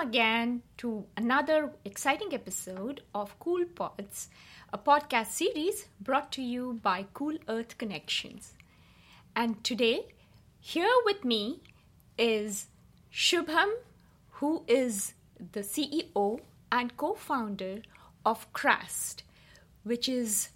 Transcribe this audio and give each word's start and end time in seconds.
Welcome 0.00 0.12
again 0.12 0.62
to 0.78 1.04
another 1.14 1.72
exciting 1.84 2.32
episode 2.32 3.02
of 3.14 3.38
Koolpods, 3.38 4.28
a 4.72 4.78
podcast 4.78 5.26
series 5.26 5.88
brought 6.00 6.32
to 6.32 6.42
you 6.42 6.80
by 6.82 7.04
Cool 7.12 7.36
Earth 7.48 7.76
Connections. 7.76 8.54
And 9.36 9.62
today, 9.62 10.06
here 10.58 10.96
with 11.04 11.22
me 11.22 11.60
is 12.16 12.68
Shubham, 13.12 13.70
who 14.30 14.64
is 14.66 15.12
the 15.52 15.60
CEO 15.60 16.40
and 16.72 16.96
co 16.96 17.12
founder 17.12 17.82
of 18.24 18.50
Craste, 18.54 19.22
which 19.82 20.08
is 20.08 20.48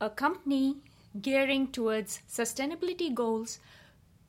a 0.00 0.10
company 0.10 0.76
gearing 1.20 1.72
towards 1.72 2.20
sustainability 2.30 3.12
goals 3.12 3.58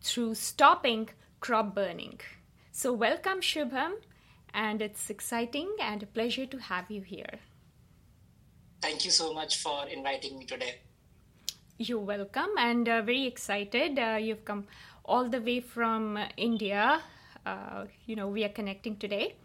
through 0.01 0.33
stopping 0.33 1.09
crop 1.41 1.75
burning. 1.75 2.19
So, 2.71 2.91
welcome, 2.91 3.39
Shubham, 3.41 3.97
and 4.53 4.81
it's 4.81 5.09
exciting 5.09 5.69
and 5.79 6.03
a 6.03 6.05
pleasure 6.05 6.45
to 6.45 6.57
have 6.57 6.89
you 6.89 7.01
here. 7.01 7.39
Thank 8.81 9.05
you 9.05 9.11
so 9.11 9.33
much 9.33 9.57
for 9.57 9.87
inviting 9.87 10.37
me 10.37 10.45
today. 10.45 10.75
You're 11.77 11.99
welcome, 11.99 12.49
and 12.57 12.87
uh, 12.87 13.01
very 13.01 13.25
excited. 13.25 13.97
Uh, 13.97 14.17
you've 14.21 14.45
come 14.45 14.65
all 15.05 15.29
the 15.29 15.41
way 15.41 15.59
from 15.59 16.19
India. 16.37 17.01
Uh, 17.45 17.85
you 18.05 18.15
know, 18.15 18.27
we 18.27 18.43
are 18.43 18.49
connecting 18.49 18.97
today, 18.97 19.35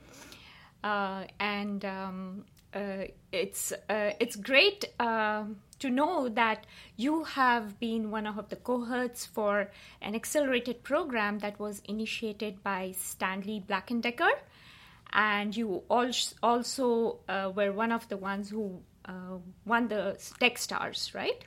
uh, 0.84 1.25
and 1.41 1.84
um, 1.84 2.45
uh, 2.75 3.05
it's 3.33 3.73
uh, 3.89 4.11
it's 4.20 4.37
great 4.37 4.84
um, 5.00 5.56
to 5.78 5.89
know 5.91 6.28
that 6.28 6.67
you 6.97 7.25
have 7.25 7.78
been 7.81 8.11
one 8.11 8.27
of 8.27 8.48
the 8.50 8.56
cohorts 8.56 9.25
for 9.25 9.70
an 10.03 10.15
accelerated 10.15 10.83
program 10.83 11.39
that 11.39 11.59
was 11.59 11.81
initiated 11.84 12.62
by 12.62 12.93
Stanley 12.97 13.61
Black 13.67 13.91
and 13.91 14.03
Decker, 14.03 14.33
and 15.12 15.56
you 15.56 15.83
also 15.89 17.20
uh, 17.28 17.53
were 17.55 17.73
one 17.73 17.92
of 17.92 18.09
the 18.09 18.17
ones 18.17 18.51
who 18.51 18.81
uh, 19.05 19.39
won 19.65 19.89
the 19.89 20.19
Tech 20.39 20.59
Stars, 20.59 21.12
right? 21.15 21.45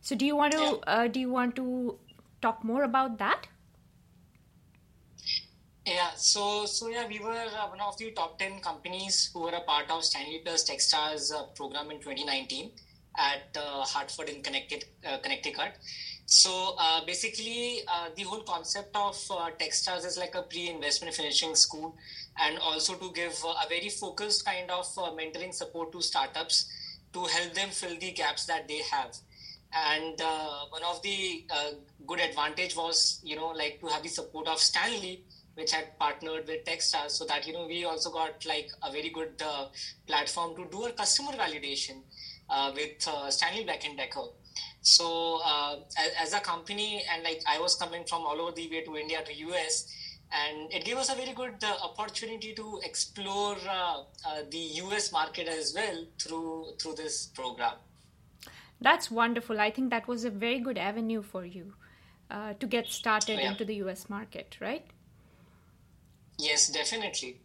So, 0.00 0.16
do 0.16 0.26
you 0.26 0.34
want 0.34 0.52
to 0.52 0.80
uh, 0.86 1.06
do 1.06 1.20
you 1.20 1.30
want 1.30 1.56
to 1.56 1.98
talk 2.40 2.64
more 2.64 2.82
about 2.82 3.18
that? 3.18 3.46
Yeah, 5.86 6.10
so 6.14 6.64
so 6.66 6.88
yeah, 6.88 7.08
we 7.08 7.18
were 7.18 7.32
uh, 7.32 7.68
one 7.68 7.80
of 7.80 7.98
the 7.98 8.10
top 8.12 8.38
ten 8.38 8.60
companies 8.60 9.30
who 9.32 9.42
were 9.42 9.50
a 9.50 9.62
part 9.62 9.90
of 9.90 10.04
Stanley 10.04 10.40
Plus 10.44 10.68
TechStars 10.68 11.32
uh, 11.34 11.44
program 11.54 11.90
in 11.90 11.98
2019 11.98 12.70
at 13.18 13.56
uh, 13.56 13.82
Hartford 13.82 14.28
in 14.28 14.42
Connecticut. 14.42 14.84
Uh, 15.04 15.18
Connecticut. 15.18 15.72
So 16.26 16.76
uh, 16.78 17.04
basically, 17.04 17.82
uh, 17.86 18.08
the 18.16 18.22
whole 18.22 18.42
concept 18.42 18.94
of 18.96 19.14
TechStars 19.58 20.06
is 20.06 20.16
like 20.16 20.34
a 20.34 20.42
pre-investment 20.42 21.14
finishing 21.14 21.54
school, 21.54 21.96
and 22.38 22.58
also 22.58 22.94
to 22.94 23.10
give 23.12 23.32
a 23.44 23.68
very 23.68 23.88
focused 23.88 24.44
kind 24.44 24.70
of 24.70 24.86
mentoring 25.18 25.52
support 25.52 25.92
to 25.92 26.00
startups 26.00 26.66
to 27.12 27.24
help 27.24 27.52
them 27.54 27.68
fill 27.70 27.96
the 27.98 28.12
gaps 28.12 28.46
that 28.46 28.66
they 28.68 28.80
have 28.90 29.14
and 29.74 30.20
uh, 30.20 30.64
one 30.70 30.82
of 30.84 31.02
the 31.02 31.44
uh, 31.50 31.70
good 32.06 32.20
advantage 32.20 32.76
was 32.76 33.20
you 33.22 33.36
know 33.36 33.48
like 33.48 33.80
to 33.80 33.86
have 33.86 34.02
the 34.02 34.08
support 34.08 34.48
of 34.48 34.58
stanley 34.58 35.24
which 35.54 35.72
had 35.72 35.98
partnered 35.98 36.46
with 36.46 36.64
Techstars, 36.64 37.10
so 37.10 37.24
that 37.26 37.46
you 37.46 37.52
know 37.52 37.66
we 37.66 37.84
also 37.84 38.10
got 38.10 38.44
like 38.46 38.70
a 38.82 38.90
very 38.90 39.10
good 39.10 39.42
uh, 39.44 39.66
platform 40.06 40.56
to 40.56 40.66
do 40.70 40.84
our 40.84 40.90
customer 40.90 41.32
validation 41.32 42.02
uh, 42.48 42.72
with 42.74 43.06
uh, 43.06 43.30
Stanley 43.30 43.64
Black 43.64 43.84
and 43.86 43.96
Decker. 43.96 44.24
So 44.82 45.40
uh, 45.44 45.76
as, 45.98 46.32
as, 46.32 46.34
a 46.34 46.40
company, 46.40 47.02
and 47.12 47.22
like 47.22 47.42
I 47.46 47.58
was 47.58 47.74
coming 47.74 48.04
from 48.04 48.22
all 48.22 48.40
over 48.40 48.52
the 48.52 48.68
way 48.68 48.82
to 48.82 48.96
India 48.96 49.22
to 49.24 49.34
US, 49.34 49.94
and 50.32 50.72
it 50.72 50.84
gave 50.84 50.96
us 50.96 51.12
a 51.12 51.14
very 51.14 51.32
good 51.32 51.62
uh, 51.62 51.76
opportunity 51.82 52.54
to 52.54 52.80
explore 52.84 53.56
uh, 53.68 54.02
the 54.50 54.64
US 54.84 55.12
market 55.12 55.48
as 55.48 55.74
well 55.74 56.04
through 56.18 56.72
through 56.80 56.94
this 56.94 57.26
program. 57.26 57.74
That's 58.80 59.10
wonderful. 59.10 59.60
I 59.60 59.70
think 59.70 59.90
that 59.90 60.08
was 60.08 60.24
a 60.24 60.30
very 60.30 60.58
good 60.58 60.78
avenue 60.78 61.22
for 61.22 61.44
you 61.44 61.74
to 62.58 62.66
get 62.66 62.88
started 62.88 63.38
yeah. 63.38 63.50
into 63.50 63.62
the 63.62 63.74
US 63.84 64.08
market, 64.08 64.56
right? 64.58 64.86
Yes, 66.38 66.68
definitely. 66.68 67.38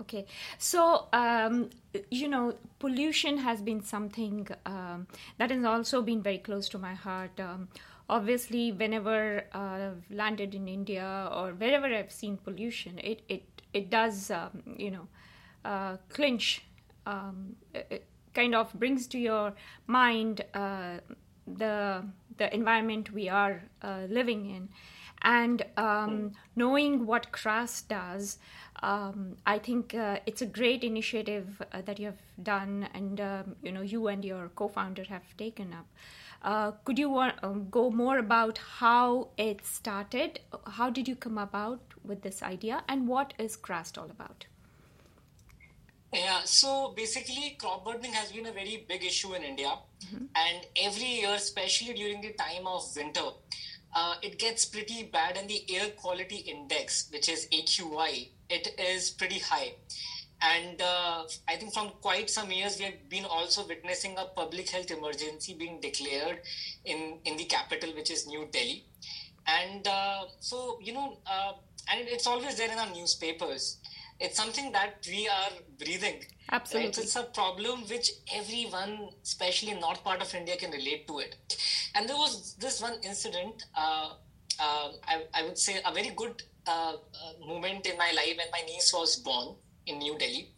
Okay, 0.00 0.26
so 0.58 1.06
um, 1.12 1.70
you 2.10 2.28
know, 2.28 2.54
pollution 2.80 3.38
has 3.38 3.62
been 3.62 3.82
something 3.82 4.48
um, 4.66 5.06
that 5.38 5.50
has 5.50 5.64
also 5.64 6.02
been 6.02 6.22
very 6.22 6.38
close 6.38 6.68
to 6.70 6.78
my 6.78 6.94
heart. 6.94 7.38
Um, 7.38 7.68
obviously, 8.08 8.72
whenever 8.72 9.44
uh, 9.54 9.58
I've 9.58 10.04
landed 10.10 10.54
in 10.54 10.68
India 10.68 11.28
or 11.32 11.52
wherever 11.52 11.86
I've 11.86 12.12
seen 12.12 12.36
pollution, 12.36 12.98
it 12.98 13.22
it 13.28 13.62
it 13.72 13.90
does 13.90 14.30
um, 14.30 14.62
you 14.76 14.90
know 14.90 15.08
uh, 15.64 15.96
clinch. 16.08 16.62
Um, 17.06 17.56
it 17.74 18.06
kind 18.34 18.54
of 18.54 18.72
brings 18.74 19.06
to 19.08 19.18
your 19.18 19.54
mind 19.86 20.44
uh, 20.54 20.98
the 21.46 22.04
the 22.38 22.54
environment 22.54 23.12
we 23.12 23.28
are 23.28 23.62
uh, 23.82 24.02
living 24.08 24.48
in 24.50 24.68
and 25.22 25.64
um, 25.76 26.32
knowing 26.56 27.06
what 27.06 27.30
Craste 27.32 27.88
does, 27.88 28.38
um, 28.82 29.36
I 29.46 29.58
think 29.58 29.94
uh, 29.94 30.18
it's 30.26 30.42
a 30.42 30.46
great 30.46 30.82
initiative 30.82 31.62
uh, 31.72 31.82
that 31.82 32.00
you 32.00 32.06
have 32.06 32.18
done, 32.42 32.88
and 32.92 33.20
um, 33.20 33.56
you 33.62 33.70
know 33.70 33.82
you 33.82 34.08
and 34.08 34.24
your 34.24 34.48
co-founder 34.56 35.04
have 35.04 35.36
taken 35.36 35.72
up. 35.72 35.86
Uh, 36.42 36.72
could 36.84 36.98
you 36.98 37.08
want, 37.08 37.36
um, 37.42 37.68
go 37.70 37.90
more 37.90 38.18
about 38.18 38.58
how 38.58 39.28
it 39.36 39.64
started? 39.64 40.40
How 40.66 40.90
did 40.90 41.06
you 41.06 41.14
come 41.14 41.38
about 41.38 41.80
with 42.04 42.22
this 42.22 42.42
idea, 42.42 42.82
and 42.88 43.06
what 43.06 43.32
is 43.38 43.56
Craste 43.56 43.96
all 43.96 44.10
about? 44.10 44.46
Yeah, 46.12 46.40
so 46.44 46.92
basically, 46.96 47.56
crop 47.58 47.84
burning 47.84 48.12
has 48.12 48.32
been 48.32 48.46
a 48.46 48.52
very 48.52 48.84
big 48.88 49.04
issue 49.04 49.34
in 49.34 49.42
India, 49.44 49.72
mm-hmm. 50.04 50.24
and 50.34 50.66
every 50.76 51.20
year, 51.20 51.34
especially 51.34 51.94
during 51.94 52.20
the 52.20 52.32
time 52.32 52.66
of 52.66 52.84
winter, 52.96 53.30
uh, 53.94 54.14
it 54.22 54.38
gets 54.38 54.64
pretty 54.64 55.04
bad 55.04 55.36
and 55.36 55.48
the 55.48 55.64
air 55.74 55.90
quality 55.90 56.36
index 56.36 57.08
which 57.12 57.28
is 57.28 57.46
aqi 57.52 58.30
it 58.48 58.68
is 58.78 59.10
pretty 59.10 59.38
high 59.38 59.74
and 60.42 60.82
uh, 60.82 61.22
i 61.48 61.56
think 61.56 61.72
from 61.72 61.90
quite 62.00 62.28
some 62.28 62.50
years 62.50 62.78
we 62.78 62.84
have 62.84 63.08
been 63.08 63.24
also 63.24 63.66
witnessing 63.66 64.16
a 64.18 64.24
public 64.24 64.68
health 64.68 64.90
emergency 64.90 65.54
being 65.54 65.80
declared 65.80 66.40
in 66.84 67.18
in 67.24 67.36
the 67.36 67.44
capital 67.44 67.90
which 67.94 68.10
is 68.10 68.26
new 68.26 68.46
delhi. 68.52 68.84
And 69.44 69.88
uh, 69.88 70.26
so 70.38 70.78
you 70.80 70.92
know 70.92 71.18
uh, 71.26 71.52
and 71.90 72.08
it's 72.08 72.26
always 72.26 72.56
there 72.56 72.70
in 72.70 72.78
our 72.78 72.90
newspapers. 72.94 73.78
It's 74.20 74.36
something 74.36 74.70
that 74.70 75.04
we 75.08 75.28
are 75.28 75.50
breathing 75.80 76.24
absolutely. 76.52 76.90
right? 76.90 76.98
it's 76.98 77.16
a 77.16 77.24
problem 77.24 77.80
which 77.92 78.10
everyone 78.32 79.08
especially 79.24 79.72
in 79.72 79.80
north 79.80 80.04
part 80.04 80.22
of 80.22 80.32
india 80.40 80.56
can 80.56 80.70
relate 80.70 81.08
to 81.08 81.18
it. 81.18 81.56
And 81.94 82.08
there 82.08 82.16
was 82.16 82.54
this 82.54 82.80
one 82.80 82.94
incident 83.02 83.64
uh, 83.74 84.10
uh, 84.60 84.88
I, 85.08 85.24
I, 85.34 85.42
would 85.42 85.58
say 85.58 85.80
a 85.84 85.92
very 85.92 86.10
good 86.10 86.42
uh, 86.66 86.94
uh 87.20 87.46
moment 87.46 87.86
in 87.86 87.98
my 87.98 88.12
life 88.12 88.36
when 88.36 88.50
my 88.52 88.62
niece 88.70 88.92
was 88.94 89.16
born 89.16 89.56
in 89.86 89.98
new 89.98 90.18
delhi. 90.18 90.48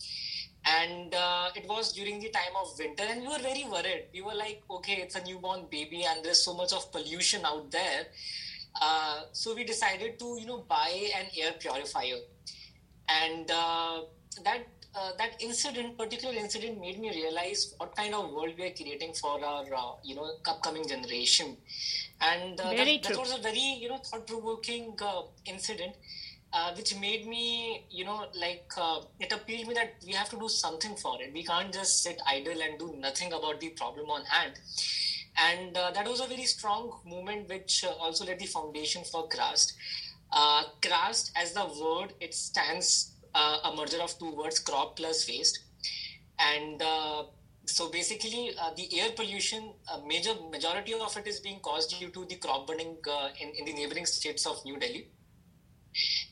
And 0.66 1.14
uh, 1.14 1.50
it 1.54 1.68
was 1.68 1.92
during 1.92 2.20
the 2.20 2.30
time 2.30 2.54
of 2.60 2.78
winter 2.78 3.04
and 3.06 3.20
we 3.20 3.28
were 3.28 3.38
very 3.38 3.64
worried. 3.70 4.06
We 4.12 4.22
were 4.22 4.34
like 4.34 4.62
okay 4.70 4.94
it's 4.94 5.14
a 5.14 5.24
newborn 5.24 5.66
baby 5.70 6.04
and 6.04 6.24
there's 6.24 6.42
so 6.42 6.54
much 6.54 6.72
of 6.72 6.90
pollution 6.90 7.44
out 7.44 7.70
there. 7.70 8.06
Uh, 8.80 9.22
so 9.32 9.54
we 9.54 9.64
decided 9.64 10.18
to 10.18 10.36
you 10.40 10.46
know 10.46 10.64
buy 10.68 11.10
an 11.16 11.26
air 11.38 11.52
purifier. 11.60 12.20
And 13.08 13.50
uh, 13.50 14.02
that 14.44 14.66
uh, 14.96 15.10
that 15.18 15.34
incident, 15.40 15.98
particular 15.98 16.34
incident, 16.34 16.80
made 16.80 17.00
me 17.00 17.10
realize 17.10 17.74
what 17.78 17.94
kind 17.96 18.14
of 18.14 18.30
world 18.32 18.52
we 18.56 18.64
are 18.64 18.70
creating 18.70 19.12
for 19.12 19.44
our, 19.44 19.64
uh, 19.74 19.92
you 20.04 20.14
know, 20.14 20.30
upcoming 20.46 20.86
generation. 20.86 21.56
And 22.20 22.60
uh, 22.60 22.70
that, 22.70 23.02
that, 23.02 23.16
was 23.18 23.36
a 23.36 23.42
very, 23.42 23.78
you 23.80 23.88
know, 23.88 23.96
thought-provoking 23.96 24.96
uh, 25.02 25.22
incident, 25.46 25.94
uh, 26.54 26.72
which 26.74 26.94
made 27.00 27.26
me, 27.26 27.84
you 27.90 28.04
know, 28.04 28.26
like 28.34 28.70
it 29.20 29.32
appealed 29.32 29.68
me 29.68 29.74
that 29.74 29.94
we 30.06 30.12
have 30.12 30.28
to 30.30 30.38
do 30.38 30.48
something 30.48 30.94
for 30.96 31.20
it. 31.20 31.32
We 31.32 31.44
can't 31.44 31.72
just 31.72 32.02
sit 32.02 32.20
idle 32.26 32.62
and 32.62 32.78
do 32.78 32.94
nothing 32.96 33.32
about 33.32 33.60
the 33.60 33.70
problem 33.70 34.08
on 34.08 34.24
hand. 34.24 34.54
And 35.36 35.74
that 35.74 36.06
was 36.06 36.20
a 36.20 36.26
very 36.26 36.44
strong 36.44 37.00
movement, 37.04 37.48
which 37.48 37.84
also 37.84 38.24
laid 38.24 38.38
the 38.38 38.46
foundation 38.46 39.02
for 39.02 39.28
Craste. 39.28 39.72
Uh, 40.32 40.64
Craste, 40.80 41.32
as 41.36 41.52
the 41.52 41.64
word, 41.80 42.12
it 42.20 42.34
stands 42.34 43.12
uh, 43.34 43.58
a 43.64 43.76
merger 43.76 44.00
of 44.02 44.18
two 44.18 44.34
words, 44.34 44.58
crop 44.58 44.96
plus 44.96 45.28
waste. 45.28 45.60
And 46.38 46.82
uh, 46.82 47.24
so 47.66 47.90
basically, 47.90 48.52
uh, 48.60 48.70
the 48.76 49.00
air 49.00 49.10
pollution, 49.14 49.72
a 49.92 50.06
major 50.06 50.34
majority 50.50 50.94
of 50.94 51.16
it 51.16 51.26
is 51.26 51.40
being 51.40 51.60
caused 51.60 51.98
due 51.98 52.10
to 52.10 52.24
the 52.26 52.36
crop 52.36 52.66
burning 52.66 52.96
uh, 53.10 53.28
in, 53.40 53.50
in 53.58 53.64
the 53.64 53.72
neighboring 53.72 54.06
states 54.06 54.46
of 54.46 54.64
New 54.64 54.78
Delhi. 54.78 55.08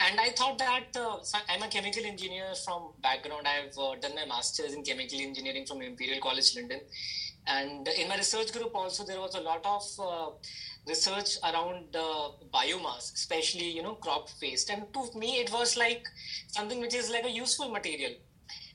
And 0.00 0.19
I 0.19 0.31
thought 0.31 0.59
that 0.59 0.97
uh, 0.97 1.19
I'm 1.49 1.62
a 1.62 1.69
chemical 1.69 2.05
engineer 2.05 2.55
from 2.64 2.93
background. 3.03 3.47
I've 3.47 3.76
uh, 3.79 3.94
done 4.00 4.14
my 4.14 4.26
master's 4.26 4.75
in 4.75 4.82
chemical 4.82 5.20
engineering 5.20 5.67
from 5.67 5.82
Imperial 5.82 6.20
College 6.20 6.56
London. 6.56 6.81
And 7.47 7.88
in 7.88 8.09
my 8.09 8.17
research 8.17 8.53
group 8.53 8.75
also, 8.75 9.05
there 9.05 9.20
was 9.20 9.35
a 9.35 9.41
lot 9.41 9.64
of 9.64 9.85
uh, 9.99 10.31
research 10.88 11.38
around 11.43 11.94
uh, 11.94 12.31
biomass, 12.53 13.14
especially, 13.14 13.69
you 13.70 13.82
know, 13.82 13.94
crop 13.94 14.29
waste. 14.41 14.70
And 14.70 14.93
to 14.94 15.19
me, 15.19 15.41
it 15.41 15.53
was 15.53 15.76
like 15.76 16.05
something 16.49 16.81
which 16.81 16.94
is 16.94 17.11
like 17.11 17.25
a 17.25 17.31
useful 17.31 17.69
material. 17.69 18.12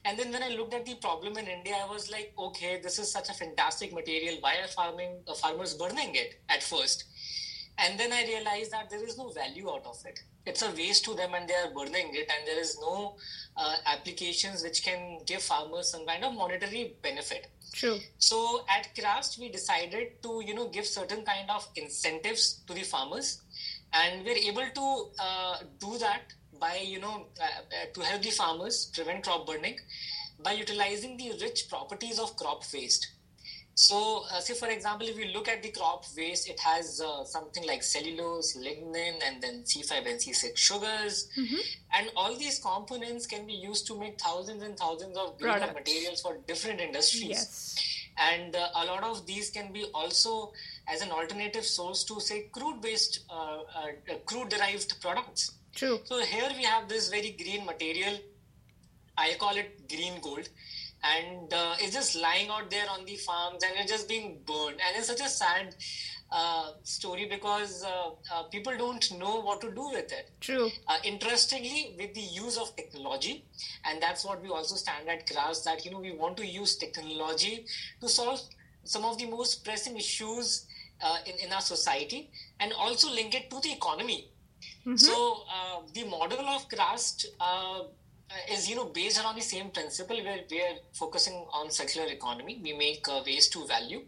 And 0.05 0.17
then 0.17 0.31
when 0.31 0.43
I 0.43 0.49
looked 0.49 0.73
at 0.73 0.85
the 0.85 0.95
problem 0.95 1.37
in 1.37 1.47
India, 1.47 1.75
I 1.81 1.89
was 1.91 2.09
like, 2.09 2.33
okay, 2.37 2.79
this 2.81 2.97
is 2.97 3.11
such 3.11 3.29
a 3.29 3.33
fantastic 3.33 3.93
material. 3.93 4.37
Why 4.39 4.55
are 4.63 4.67
farming 4.67 5.17
uh, 5.27 5.33
farmers 5.33 5.73
burning 5.73 6.15
it 6.15 6.39
at 6.49 6.63
first? 6.63 7.05
And 7.79 7.99
then 7.99 8.11
I 8.11 8.23
realized 8.23 8.71
that 8.71 8.89
there 8.89 9.03
is 9.03 9.17
no 9.17 9.29
value 9.29 9.69
out 9.69 9.85
of 9.85 10.01
it. 10.05 10.19
It's 10.45 10.61
a 10.61 10.71
waste 10.71 11.05
to 11.05 11.13
them 11.13 11.33
and 11.35 11.47
they 11.47 11.53
are 11.53 11.69
burning 11.71 12.09
it, 12.13 12.31
and 12.31 12.47
there 12.47 12.59
is 12.59 12.77
no 12.79 13.17
uh, 13.55 13.75
applications 13.85 14.63
which 14.63 14.83
can 14.83 15.19
give 15.25 15.41
farmers 15.41 15.91
some 15.91 16.05
kind 16.05 16.23
of 16.23 16.33
monetary 16.33 16.95
benefit. 17.03 17.47
True. 17.73 17.99
So 18.17 18.65
at 18.69 18.95
Craste, 18.95 19.39
we 19.39 19.49
decided 19.49 20.23
to, 20.23 20.41
you 20.45 20.55
know, 20.55 20.67
give 20.69 20.87
certain 20.87 21.23
kind 21.23 21.49
of 21.49 21.67
incentives 21.75 22.61
to 22.65 22.73
the 22.73 22.83
farmers. 22.83 23.41
And 23.93 24.25
we're 24.25 24.37
able 24.37 24.67
to 24.73 25.11
uh, 25.19 25.57
do 25.79 25.97
that 25.99 26.33
by, 26.59 26.77
you 26.77 26.99
know, 26.99 27.27
uh, 27.39 27.43
uh 27.43 27.85
to 27.93 28.01
help 28.01 28.21
the 28.23 28.31
farmers 28.31 28.91
prevent 28.93 29.23
crop 29.23 29.45
burning 29.45 29.77
by 30.43 30.53
utilizing 30.53 31.17
the 31.17 31.33
rich 31.41 31.69
properties 31.69 32.19
of 32.19 32.35
crop 32.35 32.63
waste. 32.73 33.07
So, 33.77 34.25
uh, 34.33 34.39
say 34.39 34.55
for 34.55 34.69
example, 34.69 35.07
if 35.07 35.19
you 35.19 35.25
look 35.25 35.47
at 35.47 35.61
the 35.61 35.69
crop 35.69 36.03
waste, 36.17 36.49
it 36.49 36.59
has 36.59 36.99
uh, 36.99 37.23
something 37.23 37.63
like 37.67 37.83
cellulose, 37.83 38.57
lignin, 38.57 39.19
and 39.23 39.39
then 39.39 39.61
C5 39.65 39.91
and 40.09 40.19
C6 40.19 40.57
sugars. 40.57 41.29
Mm-hmm. 41.37 41.57
And 41.93 42.09
all 42.15 42.35
these 42.35 42.57
components 42.57 43.27
can 43.27 43.45
be 43.45 43.53
used 43.53 43.85
to 43.85 43.99
make 43.99 44.19
thousands 44.19 44.63
and 44.63 44.75
thousands 44.75 45.15
of 45.15 45.39
materials 45.39 46.23
for 46.23 46.39
different 46.47 46.81
industries. 46.81 47.29
Yes. 47.29 47.75
And 48.17 48.55
uh, 48.55 48.69
a 48.77 48.85
lot 48.85 49.03
of 49.03 49.27
these 49.27 49.51
can 49.51 49.71
be 49.71 49.85
also 49.93 50.53
as 50.87 51.03
an 51.03 51.11
alternative 51.11 51.63
source 51.63 52.03
to, 52.05 52.19
say, 52.19 52.47
crude 52.51 52.81
based, 52.81 53.25
uh, 53.29 53.59
uh, 53.75 54.15
crude 54.25 54.49
derived 54.49 54.99
products. 55.01 55.51
True. 55.75 55.99
So, 56.05 56.19
here 56.21 56.49
we 56.57 56.63
have 56.63 56.89
this 56.89 57.09
very 57.09 57.29
green 57.29 57.63
material. 57.63 58.17
I 59.15 59.35
call 59.37 59.55
it 59.55 59.87
green 59.87 60.19
gold 60.19 60.49
and 61.03 61.53
uh, 61.53 61.75
it's 61.79 61.93
just 61.93 62.15
lying 62.15 62.49
out 62.49 62.69
there 62.69 62.85
on 62.89 63.05
the 63.05 63.15
farms 63.15 63.63
and 63.63 63.73
it's 63.77 63.91
just 63.91 64.07
being 64.09 64.39
burned 64.45 64.79
and 64.85 64.97
it's 64.97 65.07
such 65.07 65.21
a 65.21 65.29
sad 65.29 65.75
uh, 66.29 66.71
story 66.83 67.25
because 67.25 67.85
uh, 67.85 68.09
uh 68.33 68.43
people 68.51 68.73
don't 68.77 69.17
know 69.17 69.39
what 69.39 69.61
to 69.61 69.71
do 69.71 69.89
with 69.91 70.11
it. 70.11 70.29
True. 70.41 70.69
Uh, 70.85 70.97
interestingly, 71.05 71.95
with 71.97 72.13
the 72.13 72.21
use 72.21 72.57
of 72.57 72.75
technology, 72.75 73.45
and 73.85 74.01
that's 74.01 74.25
what 74.25 74.43
we 74.43 74.49
also 74.49 74.75
stand 74.75 75.07
at 75.07 75.25
Craste 75.25 75.63
that 75.63 75.85
you 75.85 75.91
know 75.91 76.01
we 76.01 76.11
want 76.11 76.35
to 76.35 76.45
use 76.45 76.75
technology 76.75 77.65
to 78.01 78.09
solve 78.09 78.41
some 78.83 79.05
of 79.05 79.17
the 79.17 79.25
most 79.25 79.63
pressing 79.63 79.95
issues 79.95 80.65
uh, 81.01 81.19
in 81.25 81.47
in 81.47 81.53
our 81.53 81.61
society, 81.61 82.29
and 82.59 82.73
also 82.73 83.09
link 83.09 83.33
it 83.33 83.49
to 83.49 83.61
the 83.61 83.71
economy. 83.71 84.29
Mm-hmm. 84.85 84.97
So 84.97 85.45
the 85.93 86.03
model 86.03 86.45
of 86.45 86.65
uh, 87.39 87.83
is 88.51 88.69
you 88.69 88.75
know 88.75 88.85
based 88.85 89.21
around 89.21 89.35
the 89.35 89.41
same 89.41 89.69
principle 89.69 90.17
where 90.23 90.39
we 90.49 90.59
are 90.61 90.75
focusing 90.93 91.45
on 91.53 91.71
circular 91.71 92.07
economy 92.07 92.59
we 92.63 92.73
make 92.73 93.07
uh, 93.07 93.21
waste 93.25 93.53
to 93.53 93.65
value. 93.67 94.01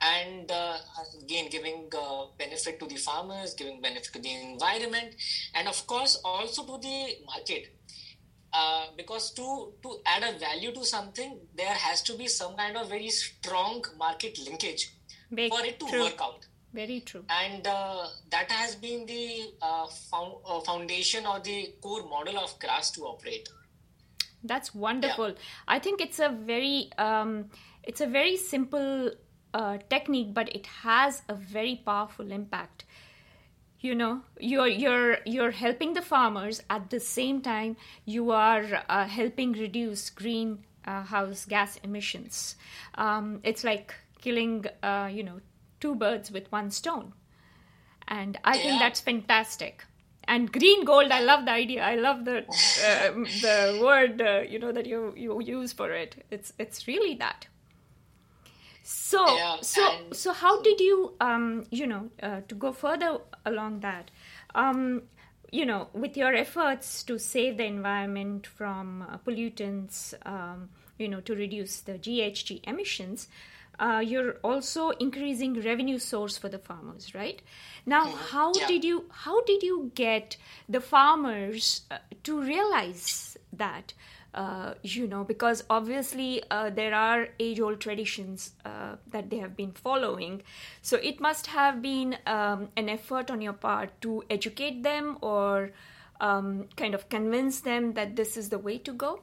And 0.00 0.50
uh, 0.50 0.76
again 1.22 1.48
giving 1.50 1.88
uh, 1.96 2.26
benefit 2.36 2.78
to 2.80 2.86
the 2.86 2.96
farmers 2.96 3.54
giving 3.54 3.80
benefit 3.80 4.12
to 4.12 4.18
the 4.20 4.32
environment 4.52 5.14
and 5.54 5.68
of 5.68 5.86
course 5.86 6.20
also 6.24 6.64
to 6.64 6.78
the 6.82 7.16
market. 7.26 7.68
Uh, 8.52 8.86
because 8.96 9.32
to 9.32 9.72
to 9.82 9.98
add 10.06 10.22
a 10.22 10.38
value 10.38 10.72
to 10.72 10.84
something 10.84 11.40
there 11.56 11.74
has 11.74 12.02
to 12.02 12.16
be 12.16 12.28
some 12.28 12.54
kind 12.56 12.76
of 12.76 12.88
very 12.88 13.08
strong 13.08 13.84
market 13.98 14.38
linkage 14.46 14.92
Make 15.30 15.52
for 15.52 15.64
it 15.64 15.80
to 15.80 15.86
true. 15.88 16.02
work 16.02 16.20
out 16.20 16.46
very 16.74 17.00
true. 17.00 17.24
And 17.28 17.66
uh, 17.66 18.06
that 18.30 18.50
has 18.50 18.74
been 18.74 19.06
the 19.06 19.52
uh, 19.62 19.86
found, 19.86 20.34
uh, 20.46 20.60
foundation 20.60 21.26
or 21.26 21.40
the 21.40 21.72
core 21.80 22.06
model 22.08 22.38
of 22.38 22.58
Craste 22.58 22.94
to 22.96 23.02
operate. 23.02 23.48
That's 24.42 24.74
wonderful. 24.74 25.28
Yeah. 25.28 25.34
I 25.68 25.78
think 25.78 26.00
it's 26.00 26.18
a 26.18 26.28
very 26.28 26.90
um, 26.98 27.46
it's 27.82 28.00
a 28.00 28.06
very 28.06 28.36
simple 28.36 29.12
uh, 29.54 29.78
technique, 29.88 30.34
but 30.34 30.54
it 30.54 30.66
has 30.66 31.22
a 31.28 31.34
very 31.34 31.80
powerful 31.86 32.30
impact. 32.30 32.84
You 33.80 33.94
know, 33.94 34.22
you're 34.38 34.66
you're 34.66 35.18
you're 35.24 35.50
helping 35.50 35.94
the 35.94 36.02
farmers 36.02 36.62
at 36.68 36.90
the 36.90 37.00
same 37.00 37.40
time 37.40 37.76
you 38.04 38.30
are 38.32 38.82
uh, 38.88 39.06
helping 39.06 39.52
reduce 39.52 40.10
greenhouse 40.10 41.44
gas 41.46 41.78
emissions. 41.82 42.56
Um, 42.96 43.40
it's 43.44 43.64
like 43.64 43.94
killing, 44.20 44.64
uh, 44.82 45.08
you 45.12 45.22
know, 45.22 45.40
two 45.80 45.94
birds 45.94 46.30
with 46.30 46.50
one 46.50 46.70
stone. 46.70 47.12
And 48.06 48.38
I 48.44 48.56
yeah. 48.56 48.62
think 48.62 48.80
that's 48.80 49.00
fantastic. 49.00 49.84
And 50.26 50.50
green 50.50 50.84
gold, 50.84 51.10
I 51.10 51.20
love 51.20 51.44
the 51.44 51.52
idea. 51.52 51.82
I 51.84 51.96
love 51.96 52.24
the 52.24 52.38
uh, 52.38 53.12
the 53.42 53.78
word 53.82 54.22
uh, 54.22 54.40
you 54.48 54.58
know 54.58 54.72
that 54.72 54.86
you 54.86 55.12
you 55.16 55.40
use 55.42 55.72
for 55.72 55.90
it. 55.90 56.24
It's 56.30 56.52
it's 56.58 56.86
really 56.88 57.14
that. 57.16 57.46
So 58.82 59.36
yeah, 59.36 59.56
so 59.60 59.98
so 60.12 60.32
how 60.32 60.62
did 60.62 60.80
you 60.80 61.14
um 61.20 61.66
you 61.70 61.86
know 61.86 62.10
uh, 62.22 62.40
to 62.48 62.54
go 62.54 62.72
further 62.72 63.18
along 63.44 63.80
that 63.80 64.10
um 64.54 65.02
you 65.54 65.64
know 65.64 65.88
with 65.92 66.16
your 66.16 66.34
efforts 66.34 67.02
to 67.04 67.18
save 67.18 67.56
the 67.56 67.64
environment 67.64 68.46
from 68.46 69.02
uh, 69.02 69.18
pollutants 69.18 70.14
um, 70.26 70.68
you 70.98 71.08
know 71.08 71.20
to 71.20 71.34
reduce 71.34 71.80
the 71.80 71.92
GHG 71.92 72.60
emissions 72.64 73.28
uh, 73.78 74.02
you're 74.04 74.34
also 74.42 74.90
increasing 74.90 75.60
revenue 75.62 75.98
source 75.98 76.36
for 76.36 76.48
the 76.48 76.58
farmers 76.58 77.14
right 77.14 77.42
now 77.86 78.06
mm-hmm. 78.06 78.16
how 78.30 78.52
yeah. 78.54 78.66
did 78.66 78.84
you 78.84 79.04
how 79.10 79.42
did 79.44 79.62
you 79.62 79.90
get 79.94 80.36
the 80.68 80.80
farmers 80.80 81.82
uh, 81.90 81.98
to 82.22 82.40
realize 82.40 83.36
that 83.52 83.92
uh, 84.34 84.74
you 84.82 85.06
know 85.06 85.24
because 85.24 85.64
obviously 85.70 86.42
uh, 86.50 86.70
there 86.70 86.94
are 86.94 87.28
age 87.38 87.60
old 87.60 87.80
traditions 87.80 88.52
uh, 88.64 88.96
that 89.10 89.30
they 89.30 89.38
have 89.38 89.56
been 89.56 89.72
following 89.72 90.42
so 90.82 90.96
it 90.98 91.20
must 91.20 91.46
have 91.46 91.80
been 91.80 92.16
um, 92.26 92.68
an 92.76 92.88
effort 92.88 93.30
on 93.30 93.40
your 93.40 93.52
part 93.52 93.90
to 94.00 94.22
educate 94.30 94.82
them 94.82 95.18
or 95.20 95.70
um, 96.20 96.66
kind 96.76 96.94
of 96.94 97.08
convince 97.08 97.60
them 97.60 97.92
that 97.94 98.16
this 98.16 98.36
is 98.36 98.48
the 98.48 98.58
way 98.58 98.78
to 98.78 98.92
go 98.92 99.20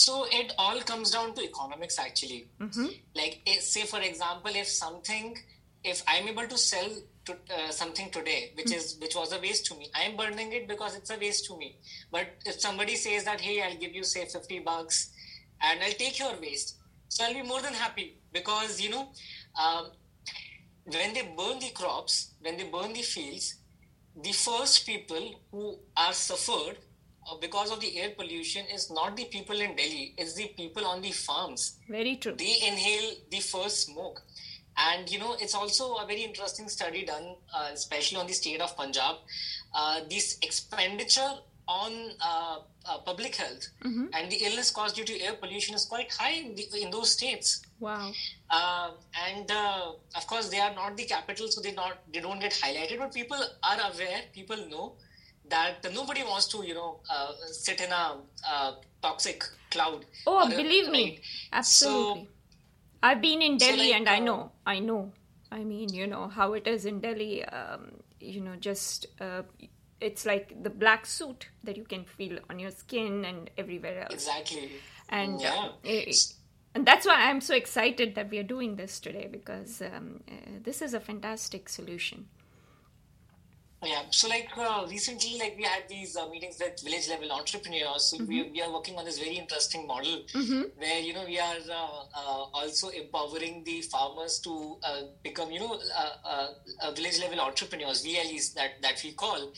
so 0.00 0.26
it 0.32 0.54
all 0.56 0.80
comes 0.80 1.10
down 1.10 1.34
to 1.34 1.42
economics, 1.42 1.98
actually. 1.98 2.48
Mm-hmm. 2.58 2.86
Like, 3.14 3.42
eh, 3.46 3.60
say 3.60 3.82
for 3.84 4.00
example, 4.00 4.52
if 4.54 4.66
something, 4.66 5.36
if 5.84 6.02
I'm 6.08 6.26
able 6.26 6.46
to 6.48 6.56
sell 6.56 6.88
to, 7.26 7.32
uh, 7.32 7.70
something 7.70 8.10
today, 8.10 8.52
which 8.54 8.66
mm-hmm. 8.66 8.76
is 8.76 8.96
which 9.02 9.14
was 9.14 9.34
a 9.34 9.40
waste 9.40 9.66
to 9.66 9.74
me, 9.74 9.90
I'm 9.94 10.16
burning 10.16 10.54
it 10.54 10.66
because 10.68 10.96
it's 10.96 11.10
a 11.10 11.18
waste 11.18 11.44
to 11.48 11.58
me. 11.58 11.76
But 12.10 12.28
if 12.46 12.60
somebody 12.60 12.96
says 12.96 13.24
that, 13.24 13.42
hey, 13.42 13.60
I'll 13.62 13.76
give 13.76 13.94
you 13.94 14.04
say 14.04 14.24
fifty 14.24 14.60
bucks, 14.60 15.10
and 15.60 15.84
I'll 15.84 15.98
take 16.04 16.18
your 16.18 16.34
waste, 16.40 16.76
so 17.08 17.24
I'll 17.24 17.34
be 17.34 17.42
more 17.42 17.60
than 17.60 17.74
happy 17.74 18.16
because 18.32 18.80
you 18.80 18.90
know, 18.90 19.08
um, 19.62 19.90
when 20.86 21.12
they 21.12 21.24
burn 21.36 21.58
the 21.58 21.72
crops, 21.74 22.30
when 22.40 22.56
they 22.56 22.64
burn 22.64 22.94
the 22.94 23.02
fields, 23.02 23.56
the 24.28 24.32
first 24.32 24.86
people 24.86 25.34
who 25.50 25.78
are 25.94 26.14
suffered 26.14 26.78
because 27.40 27.70
of 27.70 27.80
the 27.80 27.98
air 27.98 28.10
pollution 28.16 28.64
is 28.72 28.90
not 28.90 29.16
the 29.16 29.24
people 29.24 29.60
in 29.60 29.76
Delhi, 29.76 30.14
it's 30.16 30.34
the 30.34 30.48
people 30.56 30.84
on 30.84 31.00
the 31.00 31.12
farms. 31.12 31.76
Very 31.88 32.16
true. 32.16 32.34
They 32.36 32.56
inhale 32.66 33.14
the 33.30 33.40
first 33.40 33.86
smoke. 33.86 34.22
And 34.76 35.10
you 35.10 35.18
know, 35.18 35.36
it's 35.40 35.54
also 35.54 35.96
a 35.96 36.06
very 36.06 36.22
interesting 36.22 36.68
study 36.68 37.04
done, 37.04 37.36
uh, 37.54 37.70
especially 37.72 38.18
on 38.18 38.26
the 38.26 38.32
state 38.32 38.60
of 38.60 38.76
Punjab. 38.76 39.16
Uh, 39.74 40.00
this 40.08 40.38
expenditure 40.42 41.32
on 41.68 41.92
uh, 42.20 42.58
uh 42.88 42.98
public 42.98 43.36
health 43.36 43.68
mm-hmm. 43.84 44.06
and 44.12 44.32
the 44.32 44.36
illness 44.44 44.72
caused 44.72 44.96
due 44.96 45.04
to 45.04 45.20
air 45.20 45.34
pollution 45.34 45.72
is 45.72 45.84
quite 45.84 46.10
high 46.10 46.32
in, 46.32 46.56
the, 46.56 46.66
in 46.82 46.90
those 46.90 47.12
states. 47.12 47.62
Wow. 47.78 48.10
Uh, 48.50 48.90
and 49.28 49.50
of 50.16 50.26
course, 50.26 50.48
they 50.48 50.58
are 50.58 50.74
not 50.74 50.96
the 50.96 51.04
capital, 51.04 51.48
so 51.48 51.60
they 51.60 51.72
not 51.72 51.98
they 52.12 52.20
don't 52.20 52.40
get 52.40 52.52
highlighted. 52.52 52.98
But 52.98 53.12
people 53.12 53.38
are 53.62 53.78
aware. 53.92 54.22
People 54.32 54.56
know 54.68 54.94
that 55.50 55.92
nobody 55.92 56.22
wants 56.22 56.46
to, 56.48 56.64
you 56.66 56.74
know, 56.74 57.00
uh, 57.10 57.32
sit 57.46 57.80
in 57.80 57.92
a 57.92 58.16
uh, 58.48 58.72
toxic 59.02 59.44
cloud. 59.70 60.04
Oh, 60.26 60.48
believe 60.48 60.88
a, 60.88 60.90
me, 60.90 61.20
absolutely. 61.52 62.22
So, 62.22 62.26
I've 63.02 63.20
been 63.20 63.42
in 63.42 63.56
Delhi 63.56 63.78
so 63.78 63.84
like, 63.84 63.94
and 63.94 64.08
I 64.08 64.16
uh, 64.16 64.20
know, 64.20 64.52
I 64.66 64.78
know. 64.78 65.12
I 65.52 65.64
mean, 65.64 65.92
you 65.92 66.06
know 66.06 66.28
how 66.28 66.52
it 66.52 66.66
is 66.66 66.86
in 66.86 67.00
Delhi. 67.00 67.44
Um, 67.44 67.92
you 68.20 68.40
know, 68.40 68.56
just 68.56 69.06
uh, 69.20 69.42
it's 70.00 70.24
like 70.24 70.62
the 70.62 70.70
black 70.70 71.06
suit 71.06 71.48
that 71.64 71.76
you 71.76 71.84
can 71.84 72.04
feel 72.04 72.38
on 72.48 72.58
your 72.58 72.70
skin 72.70 73.24
and 73.24 73.50
everywhere 73.58 74.02
else. 74.02 74.12
Exactly. 74.12 74.70
And 75.08 75.40
yeah. 75.40 75.70
It, 75.82 76.16
and 76.74 76.86
that's 76.86 77.04
why 77.04 77.28
I'm 77.28 77.40
so 77.40 77.54
excited 77.54 78.14
that 78.14 78.30
we 78.30 78.38
are 78.38 78.44
doing 78.44 78.76
this 78.76 79.00
today 79.00 79.28
because 79.30 79.82
um, 79.82 80.20
uh, 80.30 80.34
this 80.62 80.82
is 80.82 80.94
a 80.94 81.00
fantastic 81.00 81.68
solution. 81.68 82.26
Yeah, 83.82 84.02
so 84.10 84.28
like 84.28 84.50
uh, 84.58 84.84
recently, 84.90 85.38
like 85.38 85.54
we 85.56 85.62
had 85.62 85.88
these 85.88 86.14
uh, 86.14 86.28
meetings 86.28 86.58
with 86.60 86.82
village 86.82 87.08
level 87.08 87.32
entrepreneurs. 87.32 88.10
So 88.10 88.18
mm-hmm. 88.18 88.28
we, 88.28 88.50
we 88.50 88.60
are 88.60 88.70
working 88.70 88.98
on 88.98 89.06
this 89.06 89.18
very 89.18 89.36
interesting 89.36 89.86
model 89.86 90.22
mm-hmm. 90.34 90.62
where 90.76 91.00
you 91.00 91.14
know 91.14 91.24
we 91.24 91.38
are 91.38 91.56
uh, 91.70 92.04
uh 92.14 92.44
also 92.52 92.90
empowering 92.90 93.64
the 93.64 93.80
farmers 93.80 94.38
to 94.40 94.76
uh, 94.84 95.02
become 95.22 95.50
you 95.50 95.60
know 95.60 95.80
uh, 95.96 96.90
village 96.94 97.20
level 97.20 97.40
entrepreneurs, 97.40 98.04
VLEs 98.04 98.52
that 98.52 98.82
that 98.82 99.00
we 99.02 99.12
call. 99.12 99.50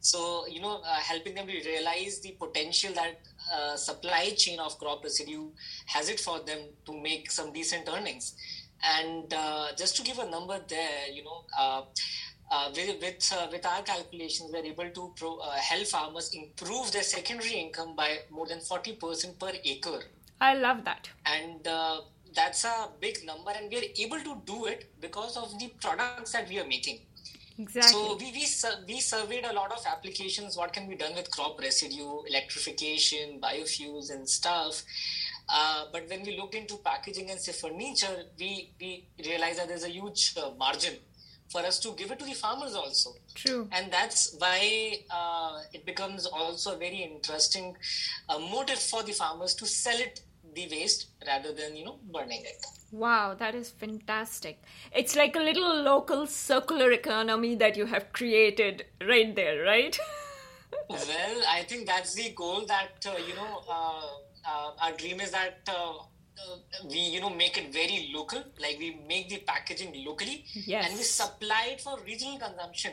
So 0.00 0.46
you 0.46 0.60
know 0.60 0.82
helping 0.84 1.34
them 1.34 1.46
to 1.46 1.52
realize 1.52 2.20
the 2.20 2.32
potential 2.32 2.92
that 2.94 3.78
supply 3.78 4.34
chain 4.36 4.60
of 4.60 4.78
crop 4.78 5.02
residue 5.02 5.48
has 5.86 6.10
it 6.10 6.20
for 6.20 6.40
them 6.40 6.58
to 6.84 7.00
make 7.00 7.30
some 7.30 7.50
decent 7.54 7.88
earnings. 7.88 8.34
And 8.82 9.30
just 9.76 9.96
to 9.96 10.02
give 10.02 10.18
a 10.18 10.30
number 10.30 10.60
there, 10.68 11.08
you 11.10 11.24
know 11.24 11.44
uh, 12.50 12.70
with 12.74 13.00
with, 13.00 13.32
uh, 13.32 13.46
with, 13.50 13.64
our 13.64 13.82
calculations, 13.82 14.50
we're 14.52 14.64
able 14.64 14.90
to 14.90 15.12
pro, 15.16 15.36
uh, 15.38 15.52
help 15.52 15.86
farmers 15.86 16.30
improve 16.34 16.90
their 16.92 17.02
secondary 17.02 17.52
income 17.52 17.94
by 17.94 18.18
more 18.30 18.46
than 18.46 18.58
40% 18.58 19.38
per 19.38 19.52
acre. 19.64 20.00
I 20.40 20.54
love 20.54 20.84
that. 20.84 21.08
And 21.26 21.66
uh, 21.66 22.00
that's 22.34 22.64
a 22.64 22.88
big 23.00 23.24
number, 23.24 23.50
and 23.50 23.70
we're 23.70 23.90
able 23.98 24.18
to 24.20 24.42
do 24.44 24.66
it 24.66 24.90
because 25.00 25.36
of 25.36 25.58
the 25.58 25.68
products 25.80 26.32
that 26.32 26.48
we 26.48 26.58
are 26.58 26.66
making. 26.66 27.00
Exactly. 27.58 27.92
So 27.92 28.16
we, 28.16 28.32
we, 28.32 28.94
we 28.94 29.00
surveyed 29.00 29.44
a 29.44 29.52
lot 29.52 29.70
of 29.70 29.84
applications, 29.86 30.56
what 30.56 30.72
can 30.72 30.88
be 30.88 30.96
done 30.96 31.14
with 31.14 31.30
crop 31.30 31.60
residue, 31.60 32.22
electrification, 32.28 33.38
biofuels, 33.40 34.10
and 34.10 34.28
stuff. 34.28 34.82
Uh, 35.52 35.84
but 35.92 36.08
when 36.08 36.22
we 36.22 36.36
looked 36.36 36.54
into 36.54 36.76
packaging 36.78 37.30
and 37.30 37.38
say 37.38 37.52
furniture, 37.52 38.24
we, 38.38 38.70
we 38.80 39.04
realized 39.24 39.58
that 39.58 39.68
there's 39.68 39.84
a 39.84 39.90
huge 39.90 40.34
uh, 40.36 40.50
margin 40.58 40.94
for 41.50 41.60
us 41.60 41.78
to 41.80 41.92
give 41.92 42.10
it 42.10 42.18
to 42.18 42.24
the 42.24 42.34
farmers 42.34 42.74
also. 42.74 43.14
True. 43.34 43.68
And 43.72 43.92
that's 43.92 44.36
why 44.38 45.04
uh, 45.10 45.60
it 45.72 45.84
becomes 45.84 46.26
also 46.26 46.74
a 46.74 46.78
very 46.78 46.98
interesting 46.98 47.76
uh, 48.28 48.38
motive 48.38 48.78
for 48.78 49.02
the 49.02 49.12
farmers 49.12 49.54
to 49.54 49.66
sell 49.66 49.98
it 49.98 50.22
the 50.54 50.68
waste 50.70 51.08
rather 51.26 51.52
than 51.52 51.76
you 51.76 51.84
know 51.84 51.98
burning 52.12 52.42
it. 52.44 52.64
Wow, 52.92 53.34
that 53.34 53.54
is 53.54 53.70
fantastic. 53.70 54.60
It's 54.92 55.14
like 55.14 55.36
a 55.36 55.40
little 55.40 55.82
local 55.82 56.26
circular 56.26 56.90
economy 56.90 57.54
that 57.56 57.76
you 57.76 57.86
have 57.86 58.12
created 58.12 58.86
right 59.06 59.34
there, 59.34 59.62
right? 59.62 59.96
well, 60.88 61.42
I 61.48 61.62
think 61.68 61.86
that's 61.86 62.14
the 62.14 62.30
goal 62.30 62.64
that 62.66 63.06
uh, 63.06 63.16
you 63.28 63.34
know 63.34 63.62
uh, 63.68 64.06
uh, 64.44 64.70
our 64.80 64.92
dream 64.92 65.20
is 65.20 65.30
that 65.30 65.68
uh, 66.48 66.56
we 66.90 66.98
you 66.98 67.20
know 67.20 67.30
make 67.30 67.56
it 67.58 67.72
very 67.72 68.10
local. 68.14 68.42
Like 68.60 68.78
we 68.78 68.98
make 69.08 69.28
the 69.28 69.38
packaging 69.38 69.92
locally. 70.04 70.44
Yes. 70.54 70.86
and 70.86 70.96
we 70.98 71.02
supply 71.04 71.70
it 71.72 71.80
for 71.80 71.98
regional 72.06 72.38
consumption 72.38 72.92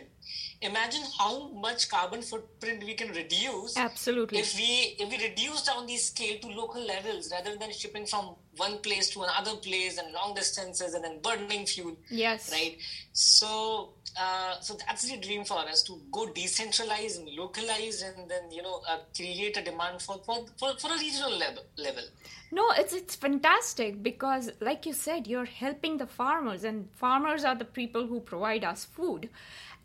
imagine 0.61 1.03
how 1.17 1.49
much 1.49 1.89
carbon 1.89 2.21
footprint 2.21 2.83
we 2.83 2.93
can 2.93 3.09
reduce 3.09 3.77
absolutely. 3.77 4.39
if 4.39 4.55
we 4.55 4.95
if 4.99 5.09
we 5.09 5.27
reduce 5.27 5.63
down 5.63 5.85
the 5.85 5.95
scale 5.97 6.37
to 6.39 6.47
local 6.47 6.83
levels 6.83 7.31
rather 7.31 7.55
than 7.57 7.71
shipping 7.71 8.05
from 8.05 8.35
one 8.55 8.79
place 8.79 9.09
to 9.11 9.21
another 9.21 9.55
place 9.57 9.99
and 9.99 10.11
long 10.13 10.33
distances 10.33 10.95
and 10.95 11.03
then 11.03 11.19
burning 11.21 11.65
fuel 11.65 11.95
yes. 12.09 12.51
right? 12.51 12.77
So 13.13 13.93
uh, 14.19 14.59
so 14.61 14.75
that's 14.87 15.07
the 15.09 15.17
dream 15.17 15.45
for 15.45 15.59
us 15.59 15.83
to 15.83 16.01
go 16.11 16.25
decentralize 16.27 17.19
and 17.19 17.29
localize 17.35 18.01
and 18.01 18.29
then 18.29 18.51
you 18.51 18.63
know 18.63 18.81
uh, 18.89 18.97
create 19.15 19.55
a 19.57 19.61
demand 19.61 20.01
for, 20.01 20.19
for 20.25 20.45
for, 20.57 20.75
for 20.79 20.91
a 20.91 20.97
regional 20.97 21.37
level 21.37 21.63
level. 21.77 22.03
No 22.51 22.71
it's 22.71 22.93
it's 22.93 23.15
fantastic 23.15 24.01
because 24.01 24.49
like 24.59 24.85
you 24.87 24.93
said 24.93 25.27
you're 25.27 25.45
helping 25.45 25.97
the 25.97 26.07
farmers 26.07 26.63
and 26.63 26.89
farmers 26.95 27.43
are 27.43 27.55
the 27.55 27.65
people 27.65 28.07
who 28.07 28.19
provide 28.21 28.63
us 28.63 28.85
food 28.85 29.29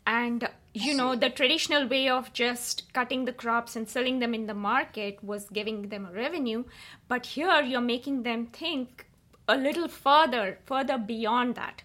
and 0.05 0.49
you 0.73 0.93
know 0.93 1.15
the 1.15 1.29
traditional 1.29 1.87
way 1.87 2.09
of 2.09 2.33
just 2.33 2.91
cutting 2.93 3.25
the 3.25 3.33
crops 3.33 3.75
and 3.75 3.87
selling 3.87 4.19
them 4.19 4.33
in 4.33 4.47
the 4.47 4.53
market 4.53 5.23
was 5.23 5.47
giving 5.49 5.89
them 5.89 6.05
a 6.05 6.11
revenue. 6.11 6.63
But 7.07 7.27
here 7.27 7.61
you're 7.61 7.81
making 7.81 8.23
them 8.23 8.47
think 8.47 9.07
a 9.47 9.57
little 9.57 9.87
further 9.87 10.59
further 10.65 10.97
beyond 10.97 11.55
that 11.55 11.83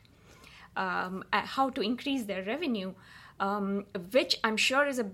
um, 0.77 1.25
how 1.33 1.71
to 1.71 1.81
increase 1.81 2.25
their 2.25 2.45
revenue 2.45 2.95
um, 3.41 3.85
which 4.13 4.39
i'm 4.45 4.57
sure 4.57 4.87
is 4.87 5.01
a 5.01 5.11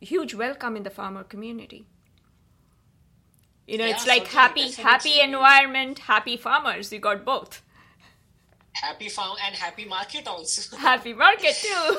huge 0.00 0.34
welcome 0.34 0.76
in 0.76 0.82
the 0.82 0.90
farmer 0.90 1.24
community. 1.24 1.86
You 3.66 3.78
know 3.78 3.86
yeah, 3.86 3.94
it's 3.94 4.06
like 4.06 4.26
happy 4.26 4.70
happy 4.72 5.20
environment 5.20 6.00
happy 6.00 6.36
farmers. 6.36 6.92
You 6.92 6.98
got 6.98 7.24
both 7.24 7.62
happy 8.74 9.08
farm 9.08 9.36
and 9.46 9.54
happy 9.54 9.84
market 9.84 10.26
also. 10.26 10.76
Happy 10.90 11.14
market 11.14 11.54
too. 11.54 11.96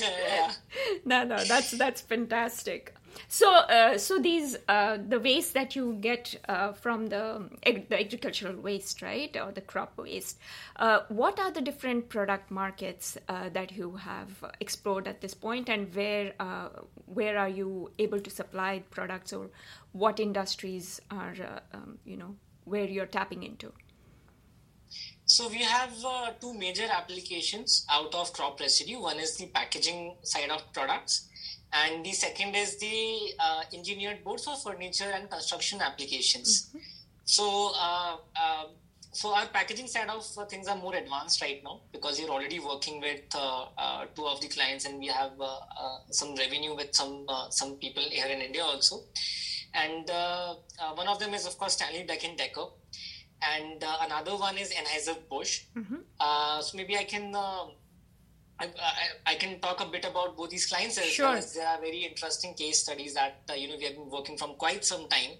Yeah. 0.00 0.52
no 1.04 1.24
no 1.24 1.44
that's 1.44 1.70
that's 1.72 2.00
fantastic. 2.00 2.94
So 3.28 3.52
uh, 3.52 3.98
so 3.98 4.18
these 4.18 4.56
uh, 4.68 4.98
the 5.08 5.20
waste 5.20 5.54
that 5.54 5.76
you 5.76 5.94
get 6.00 6.34
uh, 6.48 6.72
from 6.72 7.06
the, 7.06 7.48
the 7.64 8.00
agricultural 8.00 8.56
waste 8.56 9.02
right 9.02 9.36
or 9.36 9.52
the 9.52 9.60
crop 9.60 9.96
waste 9.96 10.38
uh, 10.76 11.00
what 11.08 11.38
are 11.38 11.50
the 11.50 11.60
different 11.60 12.08
product 12.08 12.50
markets 12.50 13.16
uh, 13.28 13.48
that 13.50 13.72
you 13.72 13.96
have 13.96 14.44
explored 14.60 15.06
at 15.06 15.20
this 15.20 15.34
point 15.34 15.68
and 15.68 15.94
where 15.94 16.32
uh, 16.40 16.68
where 17.06 17.38
are 17.38 17.48
you 17.48 17.90
able 17.98 18.20
to 18.20 18.30
supply 18.30 18.82
products 18.90 19.32
or 19.32 19.50
what 19.92 20.18
industries 20.18 21.00
are 21.10 21.34
um, 21.72 21.98
you 22.04 22.16
know 22.16 22.34
where 22.64 22.86
you're 22.86 23.06
tapping 23.06 23.42
into 23.42 23.72
so 25.26 25.48
we 25.48 25.62
have 25.62 25.92
uh, 26.04 26.30
two 26.40 26.52
major 26.54 26.84
applications 26.90 27.86
out 27.90 28.14
of 28.14 28.32
crop 28.32 28.60
residue. 28.60 29.00
One 29.00 29.18
is 29.18 29.36
the 29.36 29.46
packaging 29.46 30.16
side 30.22 30.50
of 30.50 30.70
products, 30.72 31.28
and 31.72 32.04
the 32.04 32.12
second 32.12 32.54
is 32.54 32.78
the 32.78 33.32
uh, 33.40 33.62
engineered 33.72 34.22
boards 34.22 34.44
for 34.44 34.56
furniture 34.56 35.10
and 35.14 35.30
construction 35.30 35.80
applications. 35.80 36.68
Mm-hmm. 36.68 36.78
So, 37.24 37.72
uh, 37.74 38.16
um, 38.36 38.66
so 39.12 39.34
our 39.34 39.46
packaging 39.46 39.86
side 39.86 40.10
of 40.10 40.26
things 40.50 40.68
are 40.68 40.76
more 40.76 40.94
advanced 40.94 41.40
right 41.40 41.62
now 41.64 41.80
because 41.90 42.20
we're 42.20 42.28
already 42.28 42.58
working 42.58 43.00
with 43.00 43.22
uh, 43.34 43.66
uh, 43.78 44.04
two 44.14 44.26
of 44.26 44.42
the 44.42 44.48
clients, 44.48 44.84
and 44.84 44.98
we 44.98 45.06
have 45.06 45.32
uh, 45.40 45.60
some 46.10 46.34
revenue 46.34 46.76
with 46.76 46.94
some 46.94 47.26
some 47.48 47.76
people 47.76 48.02
here 48.02 48.26
in 48.26 48.40
India 48.40 48.62
also. 48.62 49.00
And 49.72 50.08
one 50.94 51.08
of 51.08 51.18
them 51.18 51.32
is, 51.34 51.46
of 51.46 51.56
course, 51.58 51.72
Stanley 51.72 52.04
Black 52.04 52.24
and 52.24 52.36
Decker 52.36 52.66
and 53.52 53.82
uh, 53.82 53.96
another 54.02 54.36
one 54.36 54.56
is 54.58 54.72
Anheuser 54.72 55.16
Busch. 55.28 55.62
Mm-hmm. 55.76 55.96
Uh, 56.18 56.60
so 56.60 56.76
maybe 56.76 56.96
I 56.96 57.04
can 57.04 57.34
uh, 57.34 57.66
I, 58.58 58.66
I, 58.66 59.32
I, 59.32 59.34
can 59.34 59.58
talk 59.60 59.80
a 59.80 59.86
bit 59.86 60.04
about 60.04 60.36
both 60.36 60.50
these 60.50 60.66
clients 60.66 60.96
as 60.98 61.06
sure. 61.06 61.26
well 61.26 61.36
as 61.36 61.54
there 61.54 61.66
are 61.66 61.80
very 61.80 62.04
interesting 62.04 62.54
case 62.54 62.80
studies 62.80 63.14
that 63.14 63.42
uh, 63.50 63.54
you 63.54 63.68
know 63.68 63.76
we 63.76 63.84
have 63.84 63.94
been 63.94 64.10
working 64.10 64.36
from 64.38 64.54
quite 64.54 64.84
some 64.84 65.08
time. 65.08 65.30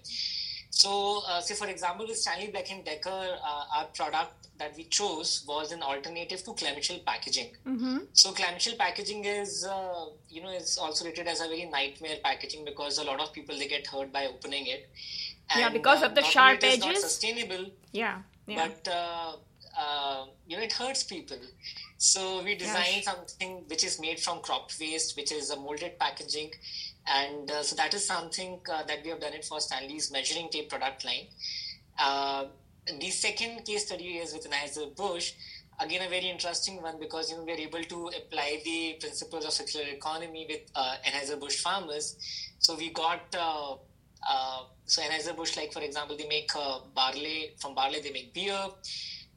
So, 0.69 1.21
uh, 1.29 1.39
say 1.39 1.55
for 1.55 1.67
example, 1.67 2.05
with 2.05 2.17
Stanley 2.17 2.47
Black 2.47 2.69
and 2.69 2.83
Decker, 2.83 3.09
uh, 3.09 3.77
our 3.77 3.85
product 3.95 4.49
that 4.57 4.75
we 4.75 4.83
chose 4.85 5.45
was 5.47 5.71
an 5.71 5.81
alternative 5.81 6.43
to 6.43 6.53
clamshell 6.53 6.99
packaging. 7.05 7.51
Mm-hmm. 7.65 7.97
So, 8.11 8.33
clamshell 8.33 8.75
packaging 8.77 9.23
is, 9.23 9.65
you 10.29 10.41
know, 10.43 10.51
is 10.51 10.77
also 10.77 11.05
rated 11.05 11.27
as 11.27 11.39
a 11.39 11.47
very 11.47 11.65
nightmare 11.65 12.17
packaging 12.21 12.65
because 12.65 12.97
a 12.97 13.05
lot 13.05 13.21
of 13.21 13.31
people 13.31 13.57
they 13.57 13.69
get 13.69 13.87
hurt 13.87 14.11
by 14.11 14.25
opening 14.25 14.67
it. 14.67 14.89
And, 15.49 15.59
yeah, 15.59 15.69
because 15.69 16.01
of 16.01 16.15
the 16.15 16.21
uh, 16.21 16.25
sharp 16.25 16.63
edges. 16.63 16.85
Not 16.85 16.97
sustainable. 16.97 17.65
Yeah, 17.91 18.19
yeah. 18.47 18.67
But 18.67 18.91
uh, 18.91 19.35
uh, 19.77 20.25
you 20.47 20.57
know, 20.57 20.63
it 20.63 20.73
hurts 20.73 21.03
people. 21.03 21.37
So 21.97 22.43
we 22.43 22.55
designed 22.55 23.03
yeah. 23.05 23.13
something 23.13 23.63
which 23.67 23.83
is 23.83 23.99
made 23.99 24.19
from 24.19 24.39
crop 24.39 24.71
waste, 24.79 25.15
which 25.17 25.31
is 25.31 25.49
a 25.49 25.55
molded 25.55 25.97
packaging, 25.99 26.51
and 27.07 27.49
uh, 27.49 27.63
so 27.63 27.75
that 27.75 27.93
is 27.93 28.05
something 28.05 28.59
uh, 28.71 28.83
that 28.83 28.99
we 29.03 29.09
have 29.09 29.21
done 29.21 29.33
it 29.33 29.45
for 29.45 29.59
Stanley's 29.59 30.11
measuring 30.11 30.49
tape 30.49 30.69
product 30.69 31.05
line. 31.05 31.27
Uh, 31.97 32.45
the 32.99 33.09
second 33.09 33.65
case 33.65 33.85
study 33.85 34.17
is 34.17 34.33
with 34.33 34.49
Anheuser 34.49 34.95
Busch. 34.95 35.33
Again, 35.79 36.05
a 36.05 36.09
very 36.09 36.29
interesting 36.29 36.81
one 36.81 36.99
because 36.99 37.29
you 37.29 37.37
know 37.37 37.43
we 37.43 37.51
are 37.51 37.57
able 37.57 37.83
to 37.83 38.09
apply 38.17 38.61
the 38.63 38.97
principles 38.99 39.45
of 39.45 39.51
circular 39.51 39.85
economy 39.87 40.47
with 40.49 40.73
Anheuser 40.73 41.39
Busch 41.39 41.57
farmers. 41.61 42.15
So 42.59 42.75
we 42.75 42.91
got 42.91 43.35
uh, 43.37 43.75
so 44.85 45.01
Anheuser-Busch, 45.01 45.57
like 45.57 45.73
for 45.73 45.81
example, 45.81 46.17
they 46.17 46.27
make 46.27 46.49
uh, 46.55 46.79
barley, 46.93 47.55
from 47.59 47.75
barley 47.75 48.01
they 48.01 48.11
make 48.11 48.33
beer, 48.33 48.69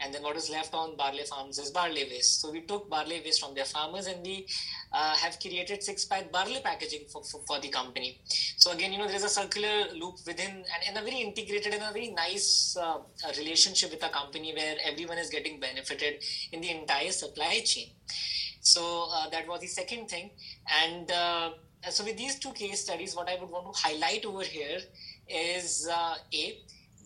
and 0.00 0.14
then 0.14 0.22
what 0.22 0.36
is 0.36 0.48
left 0.48 0.74
on 0.74 0.96
barley 0.96 1.24
farms 1.24 1.58
is 1.58 1.70
barley 1.70 2.04
waste. 2.04 2.40
So 2.40 2.52
we 2.52 2.60
took 2.60 2.88
barley 2.88 3.20
waste 3.24 3.40
from 3.40 3.54
their 3.54 3.64
farmers 3.64 4.06
and 4.06 4.24
we 4.24 4.46
uh, 4.92 5.16
have 5.16 5.40
created 5.40 5.82
six-pack 5.82 6.30
barley 6.30 6.60
packaging 6.62 7.06
for, 7.12 7.24
for, 7.24 7.40
for, 7.46 7.60
the 7.60 7.68
company. 7.68 8.20
So 8.58 8.72
again, 8.72 8.92
you 8.92 8.98
know, 8.98 9.08
there's 9.08 9.24
a 9.24 9.28
circular 9.28 9.92
loop 9.94 10.16
within 10.26 10.50
and, 10.50 10.82
and 10.88 10.98
a 10.98 11.02
very 11.02 11.20
integrated 11.20 11.74
and 11.74 11.82
a 11.82 11.92
very 11.92 12.12
nice 12.12 12.76
uh, 12.80 12.98
relationship 13.38 13.90
with 13.90 14.04
a 14.04 14.08
company 14.08 14.54
where 14.54 14.76
everyone 14.84 15.18
is 15.18 15.30
getting 15.30 15.58
benefited 15.58 16.22
in 16.52 16.60
the 16.60 16.70
entire 16.70 17.10
supply 17.10 17.60
chain. 17.64 17.88
So 18.60 19.08
uh, 19.12 19.28
that 19.30 19.48
was 19.48 19.60
the 19.60 19.66
second 19.66 20.08
thing. 20.08 20.30
And 20.84 21.10
uh, 21.10 21.50
so 21.90 22.04
with 22.04 22.16
these 22.16 22.38
two 22.38 22.52
case 22.52 22.84
studies, 22.84 23.14
what 23.14 23.28
I 23.28 23.36
would 23.40 23.50
want 23.50 23.74
to 23.74 23.80
highlight 23.80 24.24
over 24.24 24.42
here 24.42 24.78
is 25.28 25.88
uh, 25.90 26.16
a 26.32 26.58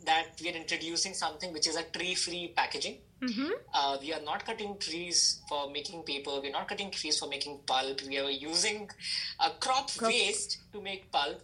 that 0.05 0.29
we 0.43 0.51
are 0.51 0.57
introducing 0.57 1.15
something 1.15 1.53
which 1.53 1.69
is 1.69 1.77
a 1.77 1.85
tree-free 1.85 2.55
packaging. 2.57 2.99
Mm-hmm. 3.23 3.51
Uh, 3.73 3.99
we 4.01 4.13
are 4.13 4.21
not 4.23 4.45
cutting 4.45 4.77
trees 4.79 5.41
for 5.49 5.71
making 5.71 6.03
paper. 6.03 6.41
We're 6.43 6.51
not 6.51 6.67
cutting 6.67 6.91
trees 6.91 7.19
for 7.21 7.29
making 7.29 7.61
pulp. 7.67 8.01
We 8.09 8.19
are 8.19 8.29
using 8.29 8.91
uh, 9.39 9.51
crop, 9.61 9.91
crop 9.97 10.11
waste 10.11 10.59
to 10.73 10.81
make 10.81 11.13
pulp, 11.13 11.41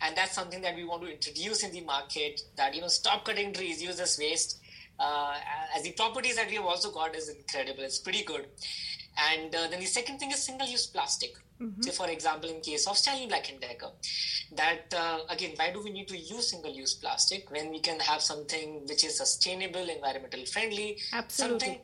and 0.00 0.16
that's 0.16 0.34
something 0.34 0.62
that 0.62 0.74
we 0.74 0.84
want 0.84 1.02
to 1.02 1.12
introduce 1.12 1.62
in 1.64 1.72
the 1.72 1.82
market. 1.82 2.40
That 2.56 2.74
you 2.74 2.80
know, 2.80 2.88
stop 2.88 3.26
cutting 3.26 3.52
trees, 3.52 3.82
use 3.82 3.98
this 3.98 4.18
waste. 4.18 4.60
Uh, 4.98 5.34
as 5.76 5.82
the 5.82 5.92
properties 5.92 6.36
that 6.36 6.48
we 6.48 6.56
have 6.56 6.64
also 6.64 6.90
got 6.90 7.14
is 7.14 7.28
incredible. 7.28 7.82
It's 7.82 7.98
pretty 7.98 8.24
good. 8.24 8.46
And 9.30 9.54
uh, 9.54 9.68
then 9.68 9.80
the 9.80 9.86
second 9.86 10.18
thing 10.18 10.30
is 10.30 10.42
single-use 10.42 10.86
plastic. 10.86 11.34
Mm-hmm. 11.60 11.82
Say, 11.82 11.90
for 11.90 12.08
example, 12.08 12.48
in 12.50 12.60
case 12.60 12.86
of 12.86 12.96
Stanley 12.96 13.26
Black 13.26 13.52
& 13.56 13.60
Decker, 13.60 13.90
that 14.54 14.94
uh, 14.96 15.18
again, 15.28 15.52
why 15.56 15.72
do 15.72 15.82
we 15.82 15.90
need 15.90 16.06
to 16.08 16.16
use 16.16 16.50
single-use 16.50 16.94
plastic 16.94 17.50
when 17.50 17.70
we 17.70 17.80
can 17.80 17.98
have 17.98 18.22
something 18.22 18.86
which 18.86 19.04
is 19.04 19.18
sustainable, 19.18 19.88
environmental 19.88 20.46
friendly, 20.46 20.98
Absolutely. 21.12 21.58
something 21.58 21.80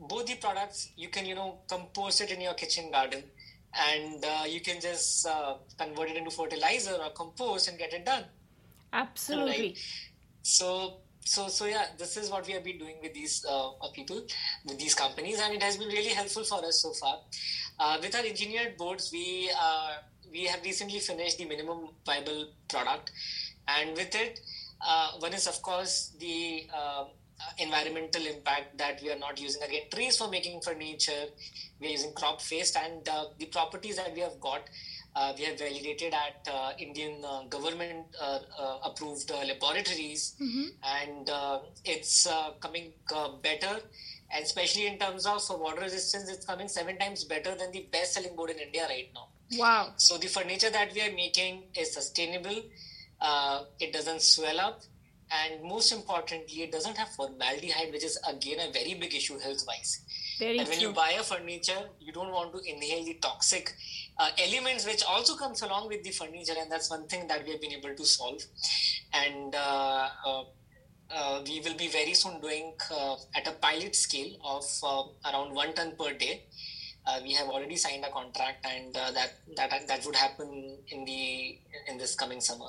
both 0.00 0.26
the 0.26 0.36
products 0.36 0.90
you 0.96 1.08
can 1.08 1.26
you 1.26 1.34
know 1.34 1.58
compose 1.68 2.20
it 2.20 2.30
in 2.30 2.40
your 2.40 2.54
kitchen 2.54 2.90
garden 2.90 3.22
and 3.74 4.24
uh, 4.24 4.44
you 4.46 4.60
can 4.60 4.80
just 4.80 5.26
uh, 5.26 5.54
convert 5.78 6.10
it 6.10 6.16
into 6.16 6.30
fertilizer 6.30 6.94
or 6.94 7.10
compost 7.10 7.68
and 7.68 7.78
get 7.78 7.92
it 7.92 8.04
done 8.04 8.24
absolutely 8.92 9.68
right? 9.68 9.78
so 10.42 10.98
so 11.24 11.48
so 11.48 11.66
yeah 11.66 11.86
this 11.98 12.16
is 12.16 12.30
what 12.30 12.46
we 12.46 12.52
have 12.52 12.64
been 12.64 12.78
doing 12.78 12.96
with 13.02 13.12
these 13.14 13.44
uh, 13.48 13.70
uh, 13.70 13.90
people 13.94 14.22
with 14.64 14.78
these 14.78 14.94
companies 14.94 15.40
and 15.40 15.54
it 15.54 15.62
has 15.62 15.76
been 15.76 15.88
really 15.88 16.14
helpful 16.20 16.44
for 16.44 16.64
us 16.64 16.82
so 16.82 16.92
far. 16.92 17.18
Uh, 17.80 17.98
with 18.00 18.14
our 18.14 18.24
engineered 18.24 18.76
boards 18.76 19.10
we 19.12 19.50
uh, 19.60 19.92
we 20.32 20.44
have 20.44 20.62
recently 20.62 20.98
finished 20.98 21.38
the 21.38 21.44
minimum 21.44 21.88
viable 22.04 22.48
product. 22.68 23.10
And 23.66 23.96
with 23.96 24.14
it 24.14 24.40
uh, 24.86 25.12
one 25.18 25.34
is 25.34 25.46
of 25.46 25.60
course 25.62 26.14
the 26.18 26.66
uh, 26.74 27.04
environmental 27.58 28.26
impact 28.26 28.76
that 28.78 29.00
we 29.02 29.10
are 29.10 29.18
not 29.18 29.40
using. 29.40 29.62
Again 29.62 29.82
trees 29.92 30.16
for 30.16 30.28
making 30.28 30.60
furniture 30.60 31.26
we 31.80 31.88
are 31.88 31.90
using 31.90 32.12
crop 32.12 32.40
waste 32.50 32.76
and 32.76 33.04
the 33.04 33.46
properties 33.46 33.96
that 33.96 34.14
we 34.14 34.20
have 34.20 34.40
got 34.40 34.62
we 35.36 35.44
have 35.44 35.58
validated 35.58 36.14
at 36.14 36.48
uh, 36.52 36.72
Indian 36.78 37.22
uh, 37.24 37.44
government 37.48 38.06
uh, 38.20 38.38
uh, 38.58 38.78
approved 38.84 39.30
uh, 39.30 39.44
laboratories, 39.44 40.34
mm-hmm. 40.40 40.68
and 40.84 41.30
it's 41.84 42.26
coming 42.60 42.92
better. 43.42 43.80
And 44.30 44.44
especially 44.44 44.86
in 44.86 44.98
terms 44.98 45.24
of 45.24 45.40
water 45.58 45.80
resistance, 45.80 46.28
it's 46.28 46.44
coming 46.44 46.68
seven 46.68 46.98
times 46.98 47.24
better 47.24 47.54
than 47.54 47.72
the 47.72 47.86
best 47.90 48.12
selling 48.12 48.36
board 48.36 48.50
in 48.50 48.58
India 48.58 48.86
right 48.86 49.08
now. 49.14 49.28
Wow. 49.56 49.94
So 49.96 50.18
the 50.18 50.26
furniture 50.26 50.68
that 50.70 50.92
we 50.92 51.00
are 51.00 51.12
making 51.12 51.62
is 51.74 51.94
sustainable. 51.94 52.62
it 53.80 53.92
doesn't 53.92 54.22
swell 54.22 54.60
up 54.60 54.82
and 55.30 55.62
most 55.62 55.92
importantly 55.92 56.62
it 56.62 56.72
doesn't 56.72 56.96
have 56.96 57.08
formaldehyde 57.16 57.92
which 57.92 58.04
is 58.04 58.18
again 58.28 58.60
a 58.66 58.72
very 58.72 58.94
big 58.94 59.14
issue 59.14 59.38
health 59.38 59.64
wise 59.66 59.92
very 60.38 60.58
and 60.58 60.68
when 60.68 60.78
true. 60.78 60.88
you 60.88 60.94
buy 60.94 61.10
a 61.18 61.22
furniture 61.22 61.82
you 62.00 62.12
don't 62.12 62.32
want 62.32 62.52
to 62.52 62.60
inhale 62.70 63.04
the 63.04 63.14
toxic 63.14 63.74
uh, 64.18 64.30
elements 64.38 64.84
which 64.86 65.04
also 65.04 65.36
comes 65.36 65.62
along 65.62 65.88
with 65.88 66.02
the 66.02 66.10
furniture 66.10 66.54
and 66.58 66.70
that's 66.70 66.90
one 66.90 67.06
thing 67.06 67.26
that 67.28 67.44
we 67.44 67.52
have 67.52 67.60
been 67.60 67.72
able 67.72 67.94
to 67.94 68.04
solve. 68.04 68.42
And 69.12 69.54
uh, 69.54 70.08
uh, 70.26 70.44
uh 71.10 71.40
we 71.46 71.60
will 71.60 71.76
be 71.76 71.88
very 71.88 72.14
soon 72.14 72.40
doing 72.40 72.74
uh, 72.90 73.16
at 73.34 73.46
a 73.46 73.52
pilot 73.52 73.94
scale 73.94 74.36
of 74.44 74.64
uh, 74.82 75.30
around 75.30 75.54
one 75.54 75.72
ton 75.74 75.92
per 75.98 76.12
day. 76.12 76.44
We 77.24 77.32
have 77.32 77.48
already 77.48 77.76
signed 77.76 78.04
a 78.04 78.10
contract 78.10 78.66
and 78.66 78.92
that 78.92 79.32
that 79.56 79.88
that 79.88 80.04
would 80.04 80.14
happen 80.14 80.76
in 80.88 81.06
the 81.06 81.58
in 81.88 81.96
this 81.96 82.14
coming 82.14 82.38
summer 82.38 82.68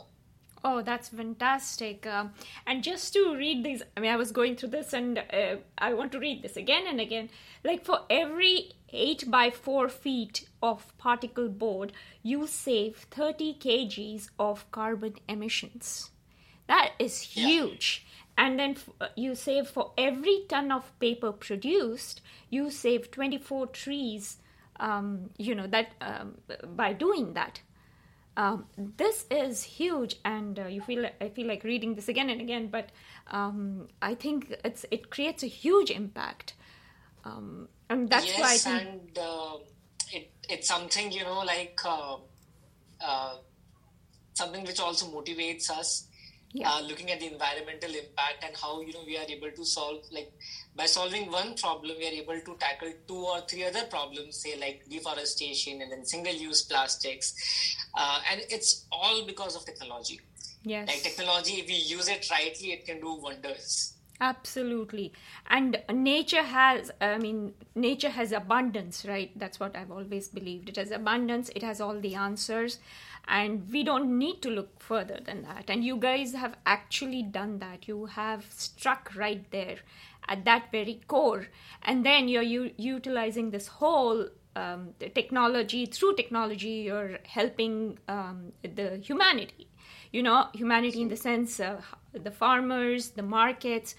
Oh, 0.63 0.81
that's 0.81 1.09
fantastic. 1.09 2.05
Um, 2.05 2.33
and 2.67 2.83
just 2.83 3.13
to 3.13 3.35
read 3.35 3.63
these, 3.63 3.81
I 3.95 4.01
mean, 4.01 4.11
I 4.11 4.17
was 4.17 4.31
going 4.31 4.55
through 4.55 4.69
this 4.69 4.93
and 4.93 5.17
uh, 5.17 5.55
I 5.77 5.93
want 5.93 6.11
to 6.11 6.19
read 6.19 6.41
this 6.43 6.57
again 6.57 6.85
and 6.87 6.99
again. 6.99 7.29
Like 7.63 7.85
for 7.85 7.99
every 8.09 8.73
8 8.91 9.31
by 9.31 9.51
4 9.51 9.87
feet 9.87 10.49
of 10.61 10.97
particle 10.97 11.47
board, 11.47 11.93
you 12.23 12.45
save 12.47 13.07
30 13.11 13.55
kgs 13.55 14.29
of 14.37 14.69
carbon 14.71 15.15
emissions. 15.27 16.11
That 16.67 16.91
is 16.99 17.21
huge. 17.21 18.05
Yeah. 18.05 18.45
And 18.45 18.59
then 18.59 18.71
f- 18.71 18.89
uh, 19.01 19.07
you 19.15 19.35
save 19.35 19.67
for 19.67 19.91
every 19.97 20.45
ton 20.47 20.71
of 20.71 20.97
paper 20.99 21.31
produced, 21.31 22.21
you 22.49 22.69
save 22.69 23.11
24 23.11 23.67
trees. 23.67 24.37
Um, 24.79 25.31
you 25.37 25.55
know 25.55 25.67
that 25.67 25.91
um, 25.99 26.37
by 26.73 26.93
doing 26.93 27.33
that 27.33 27.59
um, 28.39 28.65
this 28.77 29.25
is 29.29 29.63
huge, 29.63 30.15
and 30.23 30.57
uh, 30.57 30.67
you 30.67 30.81
feel 30.81 31.05
I 31.19 31.27
feel 31.27 31.45
like 31.45 31.65
reading 31.65 31.95
this 31.95 32.07
again 32.07 32.29
and 32.29 32.39
again, 32.39 32.67
but 32.67 32.89
um, 33.27 33.89
I 34.01 34.15
think 34.15 34.55
it's 34.63 34.85
it 34.91 35.09
creates 35.09 35.43
a 35.43 35.47
huge 35.47 35.91
impact, 35.91 36.53
um, 37.25 37.67
and 37.89 38.09
that's 38.09 38.27
yes, 38.27 38.39
why 38.39 38.53
I 38.53 38.57
think. 38.57 38.89
and 38.89 39.19
uh, 39.19 39.57
it, 40.13 40.31
it's 40.47 40.69
something 40.69 41.11
you 41.11 41.23
know 41.25 41.39
like 41.39 41.77
uh, 41.83 42.15
uh 43.01 43.35
something 44.35 44.63
which 44.63 44.79
also 44.79 45.07
motivates 45.07 45.69
us 45.69 46.07
yeah. 46.51 46.71
uh, 46.71 46.81
looking 46.81 47.11
at 47.11 47.19
the 47.19 47.31
environmental 47.31 47.89
impact 47.89 48.43
and 48.43 48.55
how 48.55 48.81
you 48.81 48.93
know 48.93 49.03
we 49.05 49.17
are 49.17 49.25
able 49.29 49.51
to 49.51 49.65
solve 49.65 50.03
like 50.11 50.31
by 50.75 50.85
solving 50.85 51.31
one 51.31 51.53
problem 51.55 51.95
we 51.97 52.07
are 52.07 52.21
able 52.23 52.39
to 52.39 52.55
tackle 52.59 52.91
two 53.07 53.25
or 53.33 53.41
three 53.41 53.65
other 53.65 53.83
problems 53.89 54.37
say 54.37 54.57
like 54.59 54.83
deforestation 54.89 55.81
and 55.81 55.91
then 55.91 56.05
single 56.05 56.33
use 56.33 56.63
plastics. 56.63 57.75
Uh, 57.95 58.19
and 58.31 58.41
it's 58.49 58.85
all 58.91 59.25
because 59.25 59.55
of 59.55 59.65
technology. 59.65 60.19
Yes. 60.63 60.87
Like 60.87 61.03
technology 61.03 61.53
if 61.53 61.67
we 61.67 61.75
use 61.75 62.07
it 62.07 62.29
rightly 62.31 62.71
it 62.71 62.85
can 62.85 62.99
do 62.99 63.13
wonders. 63.13 63.93
Absolutely. 64.21 65.13
And 65.49 65.81
nature 65.93 66.43
has 66.43 66.91
i 66.99 67.17
mean 67.17 67.53
nature 67.75 68.09
has 68.09 68.31
abundance 68.31 69.05
right? 69.07 69.31
That's 69.37 69.59
what 69.59 69.75
i've 69.75 69.91
always 69.91 70.27
believed. 70.27 70.69
It 70.69 70.77
has 70.77 70.91
abundance 70.91 71.49
it 71.55 71.63
has 71.63 71.79
all 71.79 71.99
the 71.99 72.15
answers 72.15 72.79
and 73.27 73.69
we 73.71 73.83
don't 73.83 74.17
need 74.17 74.41
to 74.41 74.49
look 74.49 74.79
further 74.79 75.19
than 75.23 75.43
that. 75.43 75.65
And 75.69 75.83
you 75.83 75.97
guys 75.97 76.33
have 76.33 76.55
actually 76.65 77.23
done 77.23 77.59
that. 77.59 77.87
You 77.87 78.05
have 78.05 78.45
struck 78.49 79.11
right 79.15 79.49
there 79.51 79.77
at 80.27 80.45
that 80.45 80.71
very 80.71 81.01
core. 81.07 81.47
And 81.83 82.05
then 82.05 82.27
you're 82.27 82.41
u- 82.41 82.73
utilizing 82.77 83.51
this 83.51 83.67
whole 83.67 84.27
um, 84.55 84.93
technology 85.13 85.85
through 85.85 86.15
technology 86.15 86.69
you're 86.87 87.19
helping 87.23 87.99
um, 88.07 88.51
the 88.63 88.97
humanity. 88.97 89.67
You 90.11 90.23
know 90.23 90.47
humanity 90.53 91.01
in 91.01 91.07
the 91.09 91.15
sense 91.15 91.59
of 91.59 91.85
the 92.13 92.31
farmers 92.31 93.11
the 93.11 93.21
markets 93.21 93.93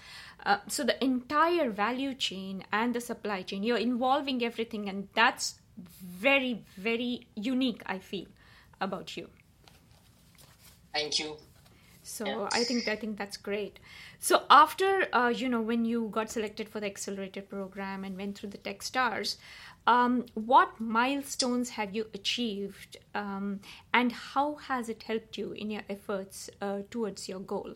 uh, 0.45 0.57
so 0.67 0.83
the 0.83 1.01
entire 1.01 1.69
value 1.69 2.13
chain 2.13 2.65
and 2.73 2.93
the 2.93 2.99
supply 2.99 3.43
chain. 3.43 3.63
You're 3.63 3.77
involving 3.77 4.43
everything 4.43 4.89
and 4.89 5.07
that's 5.13 5.61
very 5.77 6.63
very 6.77 7.27
unique 7.35 7.81
i 7.85 7.97
feel 7.97 8.25
about 8.81 9.15
you. 9.15 9.29
Thank 10.93 11.19
you. 11.19 11.37
So. 12.03 12.49
I 12.51 12.63
think 12.63 12.87
I 12.87 12.95
think 12.95 13.17
that's 13.17 13.37
great. 13.37 13.79
So 14.19 14.43
after 14.49 15.07
uh, 15.13 15.29
you 15.29 15.47
know 15.47 15.61
when 15.61 15.85
you 15.85 16.09
got 16.11 16.31
selected 16.31 16.67
for 16.67 16.79
the 16.79 16.87
accelerated 16.87 17.47
program 17.49 18.03
and 18.03 18.17
went 18.17 18.37
through 18.37 18.49
the 18.49 18.57
TechStars, 18.57 19.37
um, 19.87 20.25
what 20.33 20.79
milestones 20.79 21.69
have 21.71 21.95
you 21.95 22.07
achieved, 22.13 22.97
um, 23.13 23.61
and 23.93 24.11
how 24.11 24.55
has 24.55 24.89
it 24.89 25.03
helped 25.03 25.37
you 25.37 25.53
in 25.53 25.69
your 25.69 25.83
efforts 25.89 26.49
uh, 26.61 26.79
towards 26.89 27.29
your 27.29 27.39
goal? 27.39 27.75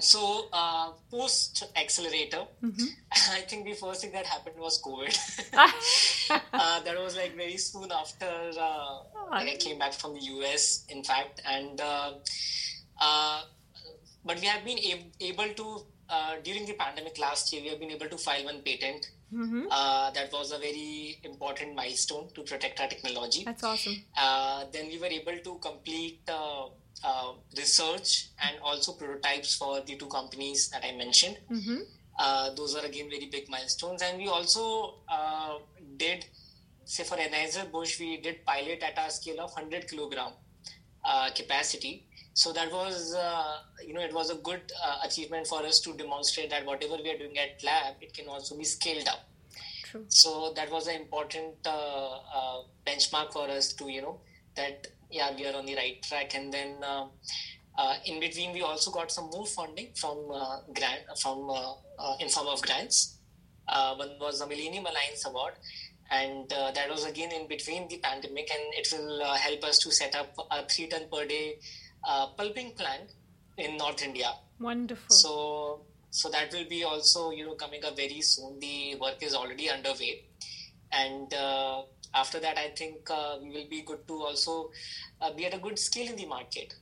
So 0.00 0.48
uh, 0.52 0.92
post 1.10 1.64
accelerator, 1.76 2.44
mm-hmm. 2.62 2.84
I 3.32 3.40
think 3.42 3.64
the 3.64 3.74
first 3.74 4.00
thing 4.02 4.12
that 4.12 4.26
happened 4.26 4.56
was 4.58 4.82
COVID. 4.82 5.14
uh, 6.52 6.80
that 6.80 6.98
was 6.98 7.16
like 7.16 7.36
very 7.36 7.56
soon 7.56 7.90
after 7.92 8.26
uh, 8.26 8.98
like 9.30 9.48
I 9.48 9.56
came 9.56 9.78
back 9.78 9.92
from 9.92 10.14
the 10.14 10.20
US, 10.20 10.84
in 10.88 11.04
fact, 11.04 11.42
and 11.46 11.80
uh, 11.80 12.12
uh, 13.00 13.42
but 14.24 14.40
we 14.40 14.46
have 14.46 14.64
been 14.64 14.78
ab- 14.78 15.12
able 15.20 15.48
to 15.54 15.86
uh, 16.08 16.34
during 16.42 16.66
the 16.66 16.74
pandemic 16.74 17.18
last 17.18 17.52
year, 17.52 17.62
we 17.62 17.68
have 17.68 17.78
been 17.78 17.92
able 17.92 18.08
to 18.08 18.18
file 18.18 18.44
one 18.44 18.62
patent. 18.62 19.10
Mm-hmm. 19.32 19.68
that 20.14 20.30
was 20.32 20.52
a 20.52 20.58
very 20.58 21.18
important 21.24 21.74
milestone 21.74 22.28
to 22.34 22.42
protect 22.42 22.80
our 22.80 22.88
technology. 22.88 23.44
That's 23.44 23.62
awesome. 23.62 24.02
then 24.72 24.88
we 24.88 24.98
were 24.98 25.06
able 25.06 25.38
to 25.38 25.58
complete 25.60 26.20
uh, 27.02 27.32
research 27.56 28.28
and 28.42 28.56
also 28.62 28.92
prototypes 28.92 29.56
for 29.56 29.80
the 29.80 29.96
two 29.96 30.06
companies 30.06 30.68
that 30.70 30.84
I 30.84 30.92
mentioned. 30.92 31.38
Mm-hmm. 31.50 31.78
Uh, 32.18 32.50
those 32.54 32.76
are 32.76 32.84
again 32.84 33.08
very 33.08 33.26
big 33.26 33.48
milestones. 33.48 34.02
And 34.02 34.18
we 34.18 34.28
also 34.28 34.96
uh, 35.08 35.58
did, 35.96 36.26
say 36.84 37.04
for 37.04 37.16
Anheuser-Busch, 37.16 37.98
we 37.98 38.18
did 38.18 38.44
pilot 38.44 38.82
at 38.82 38.98
a 38.98 39.10
scale 39.10 39.40
of 39.40 39.52
100 39.52 39.88
kilogram 39.88 40.32
uh, 41.04 41.30
capacity. 41.34 42.06
So 42.42 42.52
that 42.58 42.70
was, 42.72 43.14
uh, 43.14 43.54
you 43.86 43.94
know, 43.94 44.04
it 44.08 44.14
was 44.20 44.28
a 44.36 44.38
good 44.48 44.64
uh, 44.86 44.98
achievement 45.08 45.46
for 45.52 45.60
us 45.70 45.80
to 45.86 45.90
demonstrate 46.02 46.48
that 46.54 46.64
whatever 46.70 46.96
we 47.04 47.10
are 47.12 47.20
doing 47.22 47.36
at 47.44 47.62
lab, 47.68 47.94
it 48.00 48.12
can 48.18 48.28
also 48.34 48.56
be 48.62 48.64
scaled 48.64 49.08
up. 49.14 49.22
True. 49.88 50.04
So 50.08 50.52
that 50.56 50.68
was 50.76 50.86
an 50.92 50.96
important 51.04 51.62
benchmark 52.88 53.32
for 53.38 53.46
us 53.58 53.72
to, 53.78 53.84
you 53.96 54.02
know, 54.06 54.16
that 54.56 54.86
yeah 55.18 55.28
we 55.36 55.46
are 55.48 55.56
on 55.60 55.66
the 55.66 55.76
right 55.82 55.98
track 56.10 56.34
and 56.40 56.52
then 56.58 56.70
uh, 56.92 57.06
Uh, 57.80 57.94
in 58.04 58.20
between, 58.20 58.52
we 58.52 58.62
also 58.68 58.90
got 58.90 59.10
some 59.10 59.30
more 59.34 59.46
funding 59.46 59.88
from 60.00 60.18
uh, 60.38 60.56
grant 60.78 61.02
from 61.20 61.38
uh, 61.48 61.74
uh, 61.98 62.14
in 62.22 62.28
form 62.28 62.48
of 62.54 62.60
grants. 62.66 62.98
Uh, 63.68 63.94
one 63.94 64.10
was 64.20 64.40
the 64.40 64.46
Millennium 64.46 64.86
Alliance 64.90 65.24
Award, 65.28 65.54
and 66.10 66.50
that 66.76 66.88
was 66.94 67.06
again 67.10 67.32
in 67.32 67.46
between 67.52 67.88
the 67.92 67.98
pandemic, 67.98 68.50
and 68.56 68.64
it 68.80 68.86
will 68.92 69.24
help 69.46 69.64
us 69.70 69.78
to 69.84 69.92
set 70.00 70.18
up 70.20 70.28
a 70.50 70.58
three 70.72 70.88
ton 70.88 71.06
per 71.12 71.24
day 71.24 71.46
pulping 72.36 72.72
plant 72.72 73.12
in 73.56 73.76
North 73.76 74.02
India. 74.02 74.32
Wonderful. 74.58 75.14
So 75.14 75.80
so 76.10 76.28
that 76.30 76.52
will 76.52 76.68
be 76.68 76.82
also 76.84 77.30
you 77.30 77.46
know 77.46 77.54
coming 77.54 77.84
up 77.84 77.96
very 77.96 78.20
soon. 78.20 78.58
The 78.60 78.96
work 79.00 79.22
is 79.22 79.34
already 79.34 79.70
underway, 79.70 80.24
and 80.92 81.32
uh, 81.32 81.82
after 82.14 82.40
that, 82.40 82.58
I 82.58 82.68
think 82.76 83.08
uh, 83.10 83.36
we 83.42 83.50
will 83.50 83.68
be 83.68 83.82
good 83.82 84.06
to 84.08 84.14
also 84.14 84.70
uh, 85.20 85.32
be 85.32 85.46
at 85.46 85.54
a 85.54 85.58
good 85.58 85.78
scale 85.78 86.10
in 86.10 86.16
the 86.16 86.26
market. 86.26 86.74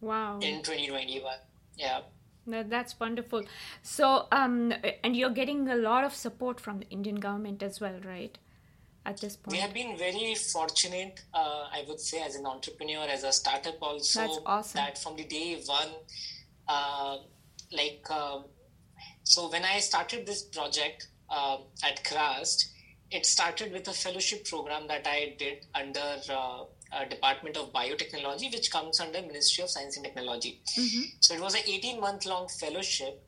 Wow. 0.00 0.38
In 0.40 0.62
2021. 0.62 1.32
Yeah. 1.76 2.00
That's 2.46 3.00
wonderful. 3.00 3.44
So, 3.82 4.26
um, 4.30 4.74
and 5.02 5.16
you're 5.16 5.30
getting 5.30 5.66
a 5.68 5.76
lot 5.76 6.04
of 6.04 6.14
support 6.14 6.60
from 6.60 6.80
the 6.80 6.88
Indian 6.90 7.16
government 7.16 7.62
as 7.62 7.80
well, 7.80 7.98
right? 8.04 8.36
At 9.06 9.20
this 9.20 9.36
point, 9.36 9.52
we 9.52 9.58
have 9.58 9.74
been 9.74 9.98
very 9.98 10.34
fortunate. 10.34 11.20
Uh, 11.32 11.66
I 11.72 11.84
would 11.86 12.00
say, 12.00 12.22
as 12.22 12.36
an 12.36 12.46
entrepreneur, 12.46 13.06
as 13.06 13.22
a 13.22 13.32
startup, 13.32 13.76
also. 13.82 14.20
That's 14.20 14.38
awesome. 14.46 14.78
That 14.78 14.98
from 14.98 15.16
the 15.16 15.24
day 15.24 15.60
one, 15.66 15.90
uh, 16.68 17.18
like, 17.70 18.06
um, 18.10 18.44
so 19.22 19.50
when 19.50 19.64
I 19.64 19.80
started 19.80 20.26
this 20.26 20.42
project 20.42 21.08
uh, 21.28 21.58
at 21.82 22.02
Craste, 22.04 22.70
it 23.10 23.26
started 23.26 23.72
with 23.72 23.86
a 23.88 23.92
fellowship 23.92 24.46
program 24.48 24.88
that 24.88 25.06
I 25.06 25.34
did 25.38 25.66
under 25.74 26.18
uh, 26.30 26.62
uh, 26.92 27.04
Department 27.08 27.56
of 27.56 27.72
Biotechnology, 27.72 28.52
which 28.52 28.70
comes 28.70 29.00
under 29.00 29.20
Ministry 29.20 29.64
of 29.64 29.70
Science 29.70 29.96
and 29.96 30.04
Technology. 30.04 30.60
Mm-hmm. 30.78 31.02
So 31.20 31.34
it 31.34 31.40
was 31.40 31.54
an 31.54 31.62
18 31.66 32.00
month 32.00 32.26
long 32.26 32.48
fellowship. 32.48 33.22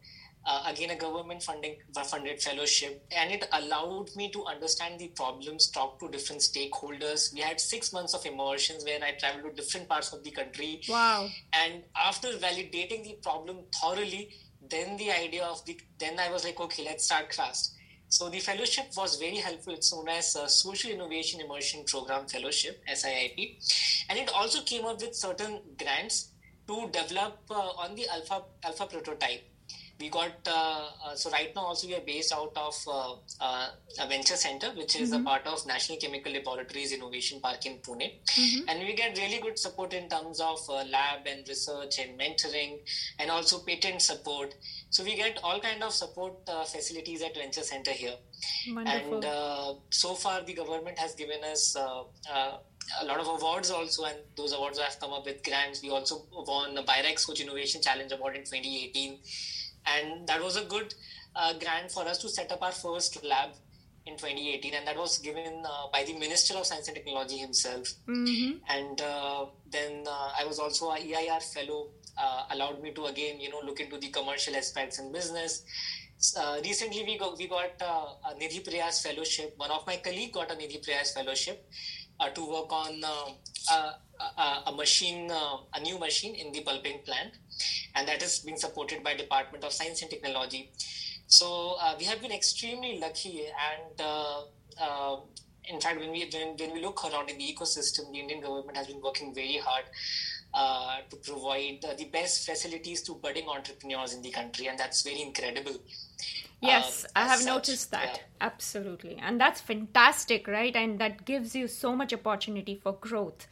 Uh, 0.47 0.63
again, 0.67 0.91
a 0.91 0.97
government 0.97 1.43
funding 1.43 1.77
funded 2.05 2.41
fellowship, 2.41 3.05
and 3.11 3.33
it 3.33 3.49
allowed 3.53 4.15
me 4.15 4.31
to 4.31 4.45
understand 4.45 4.97
the 5.01 5.09
problems, 5.09 5.69
talk 5.71 5.99
to 5.99 6.09
different 6.09 6.41
stakeholders. 6.41 7.35
We 7.35 7.41
had 7.41 7.61
six 7.61 7.93
months 7.93 8.15
of 8.15 8.25
immersions 8.25 8.85
where 8.85 9.03
I 9.03 9.13
traveled 9.19 9.57
to 9.57 9.63
different 9.63 9.89
parts 9.89 10.13
of 10.13 10.23
the 10.23 10.31
country. 10.31 10.83
Wow! 10.89 11.29
And 11.53 11.83
after 11.97 12.29
validating 12.29 13.03
the 13.03 13.19
problem 13.23 13.65
thoroughly, 13.83 14.31
then 14.71 14.97
the 14.97 15.11
idea 15.11 15.45
of 15.45 15.65
the 15.65 15.81
then 15.99 16.21
I 16.21 16.31
was 16.31 16.45
like, 16.45 16.61
okay, 16.61 16.85
let's 16.85 17.05
start 17.05 17.31
Craste. 17.31 17.73
So 18.09 18.29
the 18.29 18.39
fellowship 18.39 18.87
was 18.97 19.17
very 19.17 19.37
helpful. 19.39 19.75
It's 19.75 19.93
known 19.93 20.09
as 20.09 20.37
a 20.37 20.49
Social 20.49 20.93
Innovation 20.93 21.41
Immersion 21.41 21.85
Program 21.85 22.29
Fellowship, 22.29 22.81
SIIP. 22.89 24.07
And 24.09 24.19
it 24.19 24.31
also 24.33 24.63
came 24.63 24.85
up 24.85 25.01
with 25.01 25.17
certain 25.17 25.61
grants 25.77 26.31
to 26.69 26.89
develop 26.93 27.39
uh, 27.51 27.55
on 27.55 27.95
the 27.97 28.09
alpha 28.09 28.43
alpha 28.65 28.87
prototype 28.87 29.43
we 29.99 30.11
got 30.11 30.33
uh, 30.47 30.89
uh, 31.05 31.15
so 31.15 31.31
right 31.31 31.53
now 31.55 31.63
also 31.63 31.87
we 31.87 31.95
are 31.95 32.05
based 32.07 32.33
out 32.33 32.53
of 32.57 32.75
uh, 32.87 33.15
uh 33.41 33.69
a 34.01 34.09
venture 34.09 34.37
center 34.37 34.69
which 34.77 34.97
is 34.97 35.11
mm-hmm. 35.11 35.23
a 35.23 35.31
part 35.31 35.47
of 35.47 35.67
national 35.67 35.99
chemical 35.99 36.33
laboratories 36.33 36.93
innovation 36.93 37.41
park 37.41 37.65
in 37.65 37.79
pune 37.79 38.09
mm-hmm. 38.09 38.69
and 38.69 38.81
we 38.81 38.95
get 38.95 39.17
really 39.17 39.41
good 39.41 39.59
support 39.59 39.95
in 39.95 40.09
terms 40.09 40.41
of 40.41 40.59
uh, 40.69 40.85
lab 40.97 41.27
and 41.27 41.49
research 41.49 41.99
and 41.99 42.19
mentoring 42.19 42.79
and 43.19 43.31
also 43.31 43.59
patent 43.61 44.03
support 44.03 44.55
so 44.91 45.03
we 45.03 45.17
get 45.17 45.39
all 45.43 45.61
kind 45.61 45.83
of 45.83 45.93
support 45.93 46.35
uh, 46.49 46.65
facilities 46.65 47.23
at 47.23 47.35
venture 47.35 47.63
center 47.63 47.93
here 47.93 48.17
Wonderful. 48.69 49.25
and 49.25 49.81
so 49.91 50.15
far 50.15 50.43
the 50.43 50.55
government 50.55 50.99
has 50.99 51.15
given 51.15 51.43
us 51.45 51.77
a 53.03 53.05
lot 53.05 53.19
of 53.19 53.27
awards 53.27 53.71
also, 53.73 54.05
and 54.05 54.17
those 54.37 54.53
awards 54.53 54.79
have 54.79 54.99
come 55.01 55.13
up 55.13 55.27
with 55.27 55.43
grants. 55.43 55.83
We 55.83 55.91
also 55.91 56.25
won 56.33 56.75
the 56.75 56.83
Birex 56.83 57.27
Coach 57.27 57.41
Innovation 57.41 57.83
Challenge 57.83 58.13
Award 58.13 58.37
in 58.37 58.43
2018 58.43 59.19
and 59.87 60.27
that 60.27 60.42
was 60.42 60.57
a 60.57 60.64
good 60.64 60.94
uh, 61.35 61.53
grant 61.59 61.90
for 61.90 62.03
us 62.07 62.18
to 62.18 62.29
set 62.29 62.51
up 62.53 62.62
our 62.62 62.72
first 62.72 63.25
lab 63.25 63.51
in 64.07 64.16
2018 64.16 64.75
and 64.75 64.87
that 64.87 64.96
was 64.96 65.18
given 65.18 65.62
uh, 65.64 65.88
by 65.92 66.05
the 66.05 66.14
minister 66.18 66.55
of 66.57 66.64
science 66.64 66.88
and 66.88 66.96
technology 66.96 67.37
himself. 67.37 67.88
Mm-hmm. 68.09 68.59
and 68.68 69.01
uh, 69.01 69.46
then 69.70 70.05
uh, 70.07 70.31
i 70.40 70.44
was 70.44 70.59
also 70.59 70.90
a 70.90 70.99
eir 70.99 71.42
fellow 71.42 71.88
uh, 72.16 72.44
allowed 72.53 72.81
me 72.83 72.92
to 72.92 73.07
again 73.07 73.40
you 73.40 73.51
know 73.51 73.61
look 73.64 73.81
into 73.81 73.99
the 73.99 74.09
commercial 74.09 74.57
aspects 74.57 74.99
and 74.99 75.12
business. 75.12 75.64
Uh, 76.35 76.57
recently 76.64 77.05
we 77.05 77.18
got, 77.18 77.37
we 77.37 77.46
got 77.46 77.77
a 77.83 78.35
nidhi 78.40 78.64
prayas 78.66 79.03
fellowship. 79.03 79.53
One 79.59 79.70
of 79.70 79.87
my 79.87 79.96
colleague 79.96 80.33
got 80.33 80.51
a 80.51 80.55
nidhi 80.55 80.83
prayas 80.83 81.12
fellowship 81.12 81.68
to 82.35 82.51
work 82.51 82.72
on 82.72 83.05
a, 83.05 84.70
a, 84.70 84.72
machine, 84.75 85.31
uh, 85.31 85.59
a 85.75 85.81
new 85.81 85.99
machine 85.99 86.35
in 86.35 86.53
the 86.53 86.62
pulping 86.62 87.01
plant, 87.05 87.33
and 87.95 88.07
that 88.09 88.23
is 88.23 88.40
being 88.40 88.57
supported 88.57 89.03
by 89.03 89.14
Department 89.14 89.64
of 89.64 89.73
Science 89.73 90.03
and 90.03 90.11
Technology. 90.11 90.71
So 91.27 91.77
uh, 91.81 91.95
we 91.99 92.05
have 92.05 92.21
been 92.21 92.33
extremely 92.33 92.99
lucky, 93.01 93.47
and 93.47 94.01
uh, 94.01 94.42
uh, 94.81 95.16
in 95.64 95.81
fact, 95.81 95.99
when 95.99 96.12
we 96.12 96.29
when, 96.33 96.57
when 96.57 96.73
we 96.73 96.81
look 96.81 97.05
around 97.05 97.31
in 97.31 97.38
the 97.38 97.45
ecosystem, 97.45 98.12
the 98.12 98.21
Indian 98.21 98.40
government 98.40 98.77
has 98.77 98.87
been 98.87 99.01
working 99.01 99.35
very 99.35 99.59
hard. 99.59 99.85
Uh, 100.55 101.01
to 101.11 101.16
provide 101.16 101.85
uh, 101.85 101.92
the 101.99 102.07
best 102.07 102.47
facilities 102.47 103.03
to 103.03 103.14
budding 103.16 103.47
entrepreneurs 103.47 104.14
in 104.14 104.23
the 104.23 104.31
country, 104.31 104.69
and 104.69 104.79
that's 104.79 105.03
very 105.03 105.21
incredible. 105.21 105.75
Yes, 106.62 107.05
I 107.14 107.27
have 107.27 107.40
such, 107.40 107.47
noticed 107.47 107.90
that. 107.90 108.14
Yeah. 108.14 108.23
Absolutely. 108.40 109.19
And 109.21 109.38
that's 109.38 109.61
fantastic, 109.61 110.49
right? 110.49 110.75
And 110.75 110.99
that 110.99 111.27
gives 111.27 111.55
you 111.55 111.69
so 111.69 111.95
much 111.95 112.14
opportunity 112.14 112.81
for 112.83 112.95
growth 112.95 113.47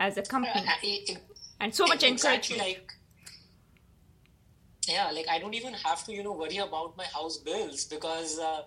as 0.00 0.16
a 0.16 0.22
company 0.22 0.64
it, 0.82 1.18
and 1.60 1.74
so 1.74 1.86
much 1.86 2.02
exactly 2.02 2.56
encouragement. 2.56 2.78
like 2.82 2.92
yeah 4.88 5.10
like 5.10 5.26
i 5.28 5.38
don't 5.38 5.54
even 5.54 5.72
have 5.72 6.04
to 6.04 6.12
you 6.12 6.22
know 6.22 6.32
worry 6.32 6.58
about 6.58 6.96
my 6.96 7.04
house 7.04 7.38
bills 7.38 7.84
because 7.84 8.38
uh, 8.38 8.62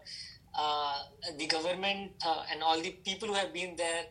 uh, 0.58 1.04
the 1.38 1.46
government 1.48 2.12
uh, 2.26 2.44
and 2.52 2.64
all 2.64 2.80
the 2.82 2.92
people 3.06 3.28
who 3.28 3.34
have 3.34 3.54
been 3.54 3.76
there 3.76 4.04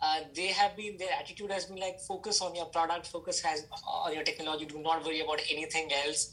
uh, 0.00 0.20
they 0.34 0.46
have 0.46 0.76
been 0.76 0.96
their 0.96 1.10
attitude 1.18 1.50
has 1.50 1.64
been 1.66 1.78
like 1.78 1.98
focus 2.00 2.40
on 2.40 2.54
your 2.54 2.66
product 2.66 3.06
focus 3.06 3.40
has 3.40 3.66
on 3.86 4.14
your 4.14 4.22
technology 4.22 4.64
do 4.64 4.78
not 4.80 5.04
worry 5.04 5.20
about 5.20 5.40
anything 5.50 5.90
else. 6.04 6.30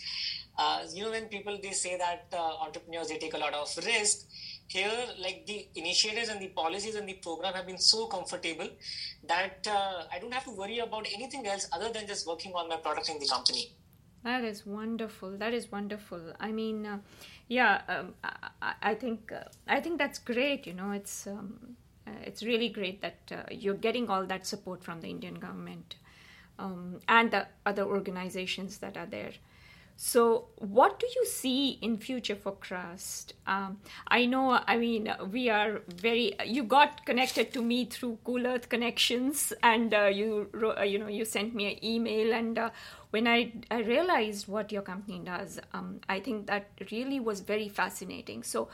Uh, 0.56 0.82
you 0.94 1.04
know 1.04 1.10
when 1.10 1.26
people 1.26 1.58
they 1.62 1.72
say 1.72 1.98
that 1.98 2.28
entrepreneurs 2.62 3.08
they 3.08 3.18
take 3.18 3.34
a 3.34 3.38
lot 3.38 3.56
of 3.56 3.68
risk 3.78 4.28
here 4.68 5.06
like 5.20 5.46
the 5.46 5.68
initiatives 5.76 6.30
and 6.30 6.42
the 6.42 6.48
policies 6.48 6.96
and 6.96 7.08
the 7.08 7.14
program 7.14 7.54
have 7.54 7.68
been 7.68 7.78
so 7.78 8.08
comfortable 8.08 8.68
that 9.28 9.68
uh, 9.70 10.04
i 10.12 10.20
don't 10.20 10.34
have 10.34 10.44
to 10.44 10.52
worry 10.52 10.80
about 10.80 11.06
anything 11.14 11.46
else 11.48 11.68
other 11.72 11.92
than 11.92 12.08
just 12.08 12.28
working 12.28 12.54
on 12.54 12.68
my 12.68 12.78
product 12.78 13.10
in 13.10 13.20
the 13.20 13.28
company. 13.28 13.72
That 14.24 14.44
is 14.44 14.66
wonderful. 14.66 15.38
That 15.38 15.54
is 15.54 15.72
wonderful. 15.72 16.34
I 16.40 16.52
mean 16.52 16.86
uh, 16.88 16.98
yeah 17.48 17.82
um, 17.88 18.14
I, 18.62 18.74
I, 18.82 18.96
think 18.96 19.32
uh, 19.32 19.44
i 19.68 19.80
think 19.80 20.00
that's 20.00 20.20
great 20.20 20.66
you 20.66 20.74
know 20.74 20.92
it's 20.92 21.28
um, 21.28 21.76
uh, 22.08 22.12
it's 22.24 22.44
really 22.44 22.70
great 22.70 23.02
that 23.02 23.20
uh, 23.32 23.44
you're 23.52 23.76
getting 23.76 24.10
all 24.10 24.26
that 24.26 24.48
support 24.48 24.84
from 24.84 25.02
the 25.02 25.10
indian 25.10 25.36
government 25.36 25.96
um, 26.58 27.00
and 27.08 27.32
the 27.32 27.48
other 27.66 27.84
organizations 27.84 28.80
that 28.80 28.98
are 28.98 29.06
there 29.06 29.34
so, 29.98 30.48
what 30.58 31.00
do 31.00 31.08
you 31.16 31.26
see 31.26 31.80
in 31.82 31.98
future 31.98 32.36
for 32.36 32.52
Craste? 32.52 33.32
Um, 33.48 33.80
I 34.10 34.26
know, 34.26 34.60
I 34.68 34.76
mean, 34.76 35.14
we 35.32 35.50
are 35.50 35.82
very. 35.88 36.36
You 36.46 36.64
got 36.64 37.06
connected 37.06 37.54
to 37.54 37.62
me 37.62 37.86
through 37.86 38.20
Cool 38.26 38.46
Earth 38.46 38.68
Connections, 38.68 39.54
and 39.64 39.94
uh, 39.94 40.06
you, 40.08 40.50
uh, 40.78 40.82
you 40.82 41.00
know, 41.00 41.08
you 41.08 41.24
sent 41.24 41.56
me 41.56 41.72
an 41.72 41.86
email, 41.86 42.34
and 42.34 42.60
uh, 42.60 42.70
when 43.12 43.26
I, 43.26 43.54
I 43.72 43.80
realized 43.80 44.50
what 44.50 44.70
your 44.70 44.82
company 44.82 45.22
does, 45.24 45.62
um, 45.74 46.02
I 46.10 46.20
think 46.20 46.48
that 46.48 46.68
really 46.92 47.22
was 47.22 47.40
very 47.40 47.70
fascinating. 47.70 48.44
So, 48.44 48.68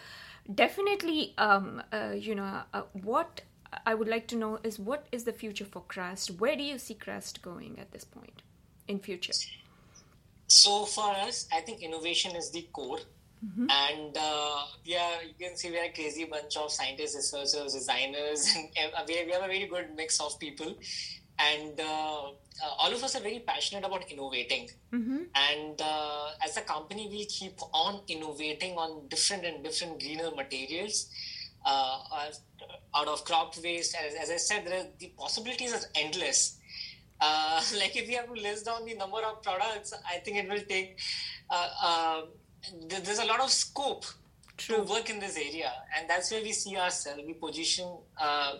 definitely, 0.55 1.35
um, 1.37 1.83
uh, 1.93 2.13
you 2.17 2.33
know, 2.33 2.63
uh, 2.73 2.81
what 3.03 3.41
I 3.85 3.93
would 3.93 4.07
like 4.07 4.27
to 4.29 4.35
know 4.35 4.59
is 4.63 4.79
what 4.79 5.05
is 5.11 5.25
the 5.25 5.33
future 5.33 5.65
for 5.65 5.83
Craste? 5.83 6.39
Where 6.39 6.55
do 6.55 6.63
you 6.63 6.79
see 6.79 6.95
Craste 6.95 7.43
going 7.43 7.77
at 7.77 7.91
this 7.91 8.05
point 8.05 8.41
in 8.87 8.97
future? 8.97 9.33
So 10.51 10.83
for 10.83 11.11
us, 11.11 11.47
I 11.53 11.61
think 11.61 11.81
innovation 11.81 12.35
is 12.35 12.51
the 12.51 12.67
core. 12.73 12.99
Mm-hmm. 13.43 13.67
And 13.69 14.17
uh, 14.17 14.63
yeah, 14.83 15.21
you 15.25 15.33
can 15.39 15.55
see 15.55 15.71
we're 15.71 15.85
a 15.85 15.93
crazy 15.93 16.25
bunch 16.25 16.57
of 16.57 16.69
scientists, 16.73 17.15
researchers, 17.15 17.73
designers, 17.73 18.53
and 18.55 18.91
we 19.07 19.15
have 19.15 19.43
a 19.43 19.47
very 19.47 19.65
good 19.67 19.95
mix 19.95 20.19
of 20.19 20.37
people. 20.41 20.75
And 21.39 21.79
uh, 21.79 22.31
uh, 22.31 22.73
all 22.79 22.93
of 22.93 23.01
us 23.01 23.15
are 23.15 23.21
very 23.21 23.39
passionate 23.39 23.85
about 23.85 24.11
innovating. 24.11 24.69
Mm-hmm. 24.91 25.19
And 25.33 25.81
uh, 25.81 26.31
as 26.43 26.57
a 26.57 26.61
company, 26.61 27.07
we 27.09 27.25
keep 27.27 27.57
on 27.73 28.01
innovating 28.09 28.75
on 28.75 29.07
different 29.07 29.45
and 29.45 29.63
different 29.63 30.01
greener 30.01 30.31
materials. 30.35 31.09
Uh, 31.65 31.97
out 32.93 33.07
of 33.07 33.23
crop 33.23 33.55
waste, 33.63 33.95
as, 33.95 34.15
as 34.15 34.29
I 34.31 34.37
said, 34.37 34.91
the 34.99 35.07
possibilities 35.17 35.73
are 35.73 35.87
endless 35.95 36.57
uh, 37.21 37.61
like 37.79 37.95
if 37.95 38.07
we 38.07 38.13
have 38.15 38.27
to 38.27 38.33
list 38.33 38.65
down 38.65 38.85
the 38.85 38.95
number 38.95 39.19
of 39.19 39.41
products, 39.41 39.93
I 40.09 40.17
think 40.17 40.37
it 40.37 40.49
will 40.49 40.65
take. 40.67 40.99
Uh, 41.49 41.69
uh, 41.83 42.21
there's 42.87 43.19
a 43.19 43.25
lot 43.25 43.39
of 43.41 43.49
scope 43.49 44.05
True. 44.57 44.77
to 44.77 44.81
work 44.83 45.09
in 45.09 45.19
this 45.19 45.37
area 45.37 45.71
and 45.97 46.09
that's 46.09 46.31
where 46.31 46.41
we 46.41 46.51
see 46.51 46.77
ourselves 46.77 47.21
we 47.25 47.33
position 47.33 47.87
uh, 48.19 48.53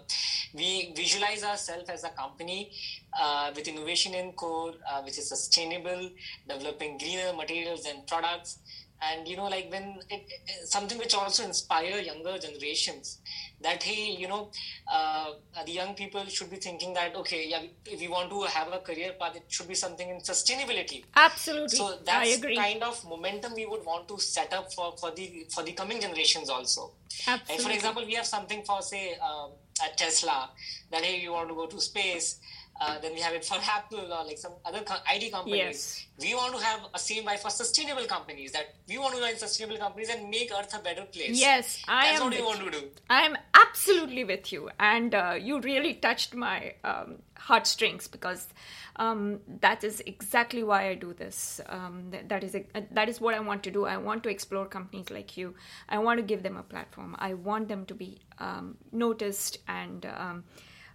we 0.54 0.94
visualize 0.96 1.44
ourselves 1.44 1.90
as 1.90 2.04
a 2.04 2.10
company 2.10 2.72
uh, 3.20 3.52
with 3.56 3.68
innovation 3.68 4.16
in 4.16 4.32
core 4.32 4.74
uh, 4.92 5.02
which 5.04 5.18
is 5.20 5.30
sustainable 5.30 6.10
developing 6.50 6.98
greener 6.98 7.34
materials 7.34 7.86
and 7.86 8.08
products 8.08 8.60
and 9.04 9.28
you 9.28 9.38
know 9.38 9.48
like 9.48 9.72
when 9.72 10.00
it, 10.10 10.24
something 10.66 10.98
which 10.98 11.14
also 11.14 11.44
inspire 11.44 12.00
younger 12.00 12.38
generations 12.40 13.20
that 13.64 13.84
hey 13.84 14.12
you 14.12 14.28
know 14.28 14.50
uh, 14.92 15.32
the 15.66 15.72
young 15.72 15.94
people 15.94 16.26
should 16.26 16.50
be 16.50 16.58
thinking 16.58 16.94
that 16.94 17.16
okay 17.16 17.48
yeah 17.50 17.62
if 17.86 18.00
we 18.00 18.08
want 18.08 18.30
to 18.30 18.42
have 18.44 18.72
a 18.74 18.80
career 18.80 19.14
path 19.20 19.36
it 19.36 19.44
should 19.48 19.68
be 19.68 19.76
something 19.76 20.10
in 20.10 20.18
sustainability. 20.18 21.04
Absolutely. 21.16 21.78
So 21.78 21.98
that's 22.06 22.38
kind 22.40 22.84
of 22.84 23.04
momentum 23.08 23.54
we 23.56 23.66
would 23.66 23.86
want 23.86 24.08
to 24.08 24.20
set 24.20 24.54
up 24.54 24.74
for 24.74 24.96
for 24.98 25.12
the 25.12 25.46
for 25.54 25.64
the 25.64 25.74
coming 25.74 26.02
generations 26.02 26.50
also. 26.50 26.92
Absolutely. 27.28 27.56
Like 27.56 27.62
for 27.62 27.72
example 27.72 28.06
we 28.06 28.14
have 28.14 28.26
something 28.26 28.64
for 28.64 28.82
say 28.82 29.16
uh, 29.22 29.48
at 29.84 29.98
tesla 29.98 30.50
that 30.92 31.04
hey 31.04 31.20
you 31.22 31.32
want 31.32 31.50
to 31.50 31.56
go 31.56 31.66
to 31.66 31.80
space 31.80 32.40
uh, 32.82 32.98
then 33.00 33.14
we 33.14 33.20
have 33.22 33.34
it 33.34 33.46
for 33.46 33.58
Apple 33.78 34.12
or 34.12 34.26
like 34.26 34.40
some 34.40 34.54
other 34.66 34.80
IT 35.14 35.32
companies. 35.32 35.58
Yes. 35.58 36.08
We 36.20 36.36
want 36.36 36.56
to 36.58 36.64
have 36.64 36.82
a 36.94 37.00
same 37.00 37.26
vibe 37.26 37.40
for 37.40 37.52
sustainable 37.52 38.06
companies 38.06 38.52
that 38.54 38.74
we 38.90 38.98
want 38.98 39.14
to 39.16 39.22
join 39.22 39.38
sustainable 39.38 39.78
companies 39.78 40.10
and 40.10 40.30
make 40.30 40.52
Earth 40.52 40.74
a 40.78 40.82
better 40.82 41.04
place. 41.04 41.40
Yes, 41.40 41.84
I 41.88 42.08
That's 42.08 42.22
am. 42.22 42.26
what 42.26 42.36
we 42.36 42.42
want 42.42 42.60
to 42.60 42.72
do. 42.72 42.88
I 43.10 43.22
am 43.22 43.38
absolutely 43.54 44.24
with 44.24 44.52
you, 44.52 44.70
and 44.80 45.14
uh, 45.14 45.38
you 45.40 45.62
really 45.62 45.94
touched 45.94 46.34
my 46.34 46.74
um, 46.84 47.20
heartstrings 47.38 48.08
because 48.08 48.48
um, 48.96 49.40
that 49.62 49.84
is 49.84 50.02
exactly 50.06 50.64
why 50.64 50.88
I 50.90 50.96
do 50.96 51.14
this. 51.14 51.62
Um, 51.70 52.08
that, 52.10 52.30
that 52.30 52.44
is 52.44 52.56
a, 52.56 52.66
that 52.92 53.10
is 53.10 53.22
what 53.22 53.36
I 53.36 53.40
want 53.40 53.62
to 53.64 53.72
do. 53.72 53.86
I 53.86 53.98
want 53.98 54.24
to 54.24 54.30
explore 54.30 54.66
companies 54.66 55.12
like 55.12 55.38
you. 55.38 55.54
I 55.88 56.00
want 56.00 56.18
to 56.18 56.24
give 56.24 56.42
them 56.42 56.58
a 56.58 56.64
platform. 56.64 57.16
I 57.20 57.36
want 57.36 57.68
them 57.68 57.86
to 57.86 57.94
be 57.94 58.20
um, 58.40 58.78
noticed 58.92 59.60
and 59.68 60.06
um, 60.06 60.44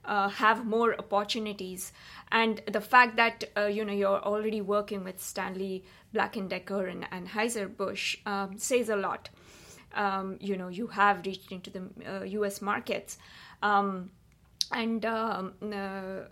uh, 0.06 0.28
have 0.28 0.64
more 0.64 0.94
opportunities. 0.98 1.92
And 2.32 2.62
the 2.70 2.80
fact 2.80 3.16
that 3.16 3.44
uh, 3.56 3.66
you 3.66 3.84
know 3.84 3.92
you're 3.92 4.22
already 4.22 4.60
working 4.60 5.04
with 5.04 5.20
stanley 5.22 5.84
black 6.12 6.36
and 6.36 6.48
decker 6.48 6.86
and, 6.86 7.06
and 7.10 7.28
Anheuser-Busch 7.28 8.18
um, 8.26 8.58
says 8.58 8.88
a 8.88 8.96
lot. 8.96 9.28
Um, 9.94 10.36
you 10.40 10.56
know 10.56 10.68
you 10.68 10.88
have 10.88 11.24
reached 11.24 11.52
into 11.52 11.70
the 11.70 11.82
uh, 12.06 12.44
us 12.44 12.60
markets. 12.60 13.18
Um, 13.62 14.10
and 14.72 15.04
um, 15.04 15.52
uh, 15.72 16.22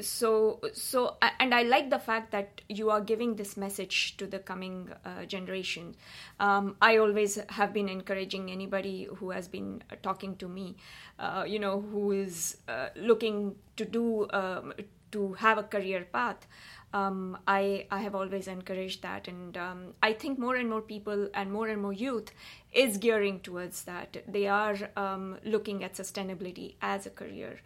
so 0.00 0.60
so 0.72 1.16
and 1.40 1.54
i 1.54 1.62
like 1.62 1.88
the 1.90 1.98
fact 1.98 2.32
that 2.32 2.60
you 2.68 2.90
are 2.90 3.00
giving 3.00 3.36
this 3.36 3.56
message 3.56 4.16
to 4.16 4.26
the 4.26 4.38
coming 4.38 4.90
uh, 5.04 5.24
generation. 5.24 5.94
Um, 6.40 6.76
i 6.80 6.96
always 6.98 7.38
have 7.48 7.72
been 7.72 7.88
encouraging 7.88 8.50
anybody 8.50 9.08
who 9.16 9.30
has 9.30 9.48
been 9.48 9.82
talking 10.02 10.36
to 10.36 10.48
me 10.48 10.76
uh, 11.18 11.44
you 11.46 11.58
know 11.58 11.80
who 11.80 12.12
is 12.12 12.58
uh, 12.68 12.88
looking 12.96 13.54
to 13.76 13.84
do 13.84 14.28
um, 14.30 14.72
to 15.12 15.34
have 15.34 15.58
a 15.58 15.62
career 15.62 16.06
path. 16.12 16.46
Um, 16.92 17.38
I, 17.46 17.86
I 17.90 18.00
have 18.00 18.14
always 18.14 18.48
encouraged 18.48 19.02
that. 19.02 19.28
And 19.28 19.56
um, 19.56 19.94
i 20.02 20.12
think 20.12 20.38
more 20.38 20.56
and 20.56 20.68
more 20.70 20.80
people 20.80 21.28
and 21.34 21.52
more 21.52 21.68
and 21.68 21.82
more 21.82 21.92
youth 21.92 22.30
is 22.72 22.98
gearing 22.98 23.40
towards 23.40 23.84
that. 23.84 24.16
They 24.26 24.46
are 24.46 24.76
um, 24.96 25.38
looking 25.44 25.84
at 25.84 25.94
sustainability 25.94 26.74
as 26.80 27.06
a 27.06 27.10
career 27.10 27.60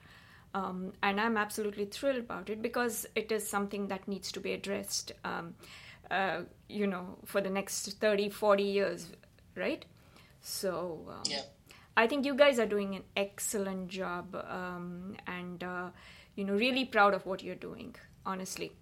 um, 0.55 0.93
and 1.03 1.21
I'm 1.21 1.37
absolutely 1.37 1.85
thrilled 1.85 2.19
about 2.19 2.51
it 2.51 2.61
because 2.61 3.07
it 3.15 3.31
is 3.31 3.49
something 3.49 3.89
that 3.89 4.09
needs 4.09 4.33
to 4.33 4.41
be 4.41 4.53
addressed, 4.53 5.13
um, 5.25 5.55
uh, 6.11 6.41
you 6.69 6.87
know, 6.87 7.19
for 7.25 7.41
the 7.41 7.51
next 7.51 7.87
30, 8.01 8.31
40 8.31 8.63
years, 8.63 9.07
right? 9.55 9.85
So 10.41 11.07
um, 11.09 11.23
yeah. 11.27 11.43
I 11.97 12.07
think 12.07 12.25
you 12.25 12.35
guys 12.35 12.59
are 12.59 12.67
doing 12.67 12.97
an 12.97 13.05
excellent 13.17 13.89
job 13.89 14.35
um, 14.49 15.17
and, 15.27 15.63
uh, 15.63 15.91
you 16.35 16.45
know, 16.45 16.55
really 16.55 16.85
proud 16.85 17.15
of 17.15 17.27
what 17.27 17.45
you're 17.45 17.55
doing, 17.55 17.95
honestly. 18.27 18.73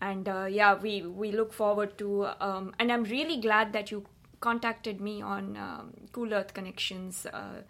And 0.00 0.28
uh, 0.28 0.46
yeah, 0.48 0.74
we, 0.74 1.02
we 1.02 1.32
look 1.32 1.52
forward 1.52 1.96
to, 1.98 2.28
um, 2.40 2.74
and 2.78 2.92
I'm 2.92 3.04
really 3.04 3.40
glad 3.40 3.72
that 3.72 3.90
you 3.90 4.04
contacted 4.40 5.00
me 5.00 5.22
on 5.22 5.56
um, 5.56 5.94
Cool 6.12 6.34
Earth 6.34 6.52
Connections. 6.52 7.26
Uh, 7.26 7.62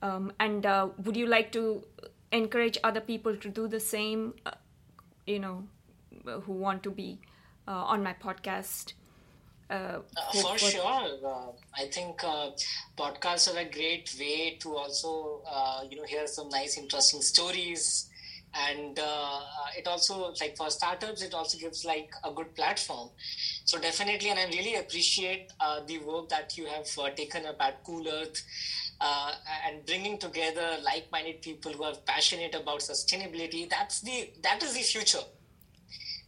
um, 0.00 0.32
and 0.40 0.64
uh, 0.64 0.88
would 1.04 1.16
you 1.16 1.26
like 1.26 1.52
to 1.52 1.84
encourage 2.32 2.78
other 2.84 3.00
people 3.00 3.36
to 3.36 3.48
do 3.48 3.68
the 3.68 3.80
same, 3.80 4.34
uh, 4.44 4.50
you 5.26 5.38
know, 5.38 5.64
who 6.44 6.52
want 6.52 6.82
to 6.82 6.90
be 6.90 7.18
uh, 7.66 7.72
on 7.72 8.02
my 8.02 8.14
podcast. 8.14 8.92
Uh, 9.70 9.74
uh 9.74 10.32
for, 10.32 10.58
for 10.58 10.70
sure, 10.70 11.08
uh, 11.26 11.52
I 11.76 11.86
think 11.88 12.24
uh, 12.24 12.50
podcasts 12.96 13.52
are 13.54 13.58
a 13.58 13.70
great 13.70 14.14
way 14.18 14.56
to 14.60 14.76
also, 14.76 15.42
you 15.90 15.96
know, 15.96 16.04
hear 16.04 16.26
some 16.26 16.48
nice, 16.48 16.78
interesting 16.78 17.20
stories, 17.20 18.08
and 18.54 18.98
it 19.76 19.86
also, 19.86 20.32
like 20.40 20.56
for 20.56 20.70
startups, 20.70 21.22
it 21.22 21.34
also 21.34 21.58
gives 21.58 21.84
like 21.84 22.10
a 22.24 22.32
good 22.32 22.54
platform. 22.54 23.10
So 23.66 23.78
definitely, 23.78 24.30
and 24.30 24.38
I 24.38 24.46
really 24.46 24.76
appreciate 24.76 25.52
the 25.86 25.98
work 25.98 26.30
that 26.30 26.56
you 26.56 26.64
have 26.66 26.86
taken 27.14 27.44
up 27.44 27.56
at 27.60 27.84
Cool 27.84 28.08
Earth 28.08 28.42
uh, 29.00 29.32
and 29.66 29.84
bringing 29.86 30.18
together 30.18 30.76
like-minded 30.84 31.40
people 31.42 31.72
who 31.72 31.84
are 31.84 31.94
passionate 32.06 32.54
about 32.54 32.80
sustainability 32.80 33.68
that's 33.68 34.00
the 34.00 34.30
that 34.42 34.62
is 34.62 34.74
the 34.74 34.82
future. 34.82 35.24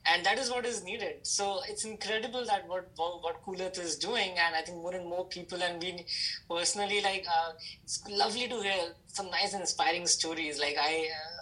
And 0.06 0.24
that 0.24 0.38
is 0.38 0.50
what 0.50 0.64
is 0.64 0.82
needed. 0.82 1.26
So 1.26 1.60
it's 1.68 1.84
incredible 1.84 2.44
that 2.46 2.66
what 2.66 2.88
what 2.96 3.42
cool 3.44 3.60
earth 3.60 3.78
is 3.78 3.96
doing 3.96 4.30
and 4.44 4.56
i 4.56 4.62
think 4.62 4.78
more 4.78 4.94
and 4.94 5.06
more 5.06 5.26
people 5.26 5.62
and 5.62 5.82
we 5.82 6.06
personally 6.48 7.00
like 7.02 7.26
uh, 7.28 7.52
it's 7.82 8.02
lovely 8.08 8.48
to 8.48 8.60
hear 8.62 8.94
some 9.06 9.30
nice 9.30 9.52
inspiring 9.54 10.06
stories. 10.06 10.58
Like 10.58 10.76
i 10.78 11.06
uh, 11.18 11.39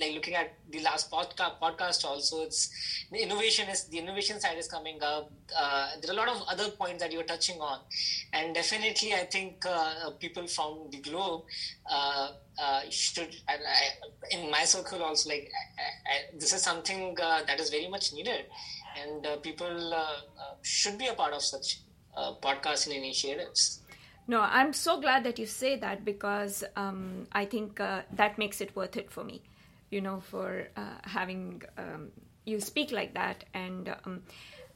like 0.00 0.14
looking 0.14 0.34
at 0.34 0.54
the 0.70 0.80
last 0.80 1.10
podcast 1.10 1.58
podcast 1.60 2.04
also 2.04 2.42
it's 2.42 2.70
the 3.10 3.22
innovation 3.22 3.68
is 3.68 3.84
the 3.84 3.98
innovation 3.98 4.40
side 4.40 4.58
is 4.58 4.68
coming 4.68 5.02
up. 5.02 5.30
Uh, 5.56 5.90
there 6.00 6.10
are 6.10 6.14
a 6.14 6.16
lot 6.16 6.28
of 6.28 6.42
other 6.48 6.70
points 6.70 7.02
that 7.02 7.12
you're 7.12 7.22
touching 7.22 7.60
on. 7.60 7.80
And 8.32 8.54
definitely 8.54 9.14
i 9.14 9.24
think 9.24 9.64
uh, 9.66 10.10
people 10.18 10.46
from 10.46 10.88
the 10.90 11.00
globe 11.00 11.42
uh, 11.90 12.28
uh 12.58 12.80
should 12.90 13.34
I, 13.48 13.56
in 14.30 14.50
my 14.50 14.64
circle 14.64 15.02
also 15.02 15.30
like 15.30 15.50
I, 15.78 16.12
I, 16.12 16.38
this 16.38 16.52
is 16.52 16.62
something 16.62 17.16
uh, 17.20 17.42
that 17.46 17.60
is 17.60 17.70
very 17.70 17.88
much 17.88 18.12
needed. 18.12 18.46
And 18.98 19.26
uh, 19.26 19.36
people 19.36 19.94
should 20.62 20.96
be 20.96 21.06
a 21.06 21.14
part 21.14 21.34
of 21.34 21.42
such 21.42 21.80
podcasts 22.42 22.86
and 22.86 22.96
initiatives. 22.96 23.82
No, 24.26 24.40
I'm 24.40 24.72
so 24.72 24.98
glad 25.00 25.22
that 25.24 25.38
you 25.38 25.46
say 25.46 25.76
that 25.76 26.04
because 26.04 26.64
um, 26.76 27.26
I 27.32 27.44
think 27.44 27.78
uh, 27.78 28.02
that 28.12 28.38
makes 28.38 28.60
it 28.60 28.74
worth 28.74 28.96
it 28.96 29.10
for 29.10 29.22
me 29.22 29.42
you 29.96 30.02
know, 30.02 30.20
for 30.20 30.68
uh, 30.76 30.98
having 31.16 31.62
um, 31.78 32.10
you 32.44 32.60
speak 32.60 32.92
like 32.92 33.14
that. 33.14 33.44
And 33.54 33.94
um, 34.04 34.22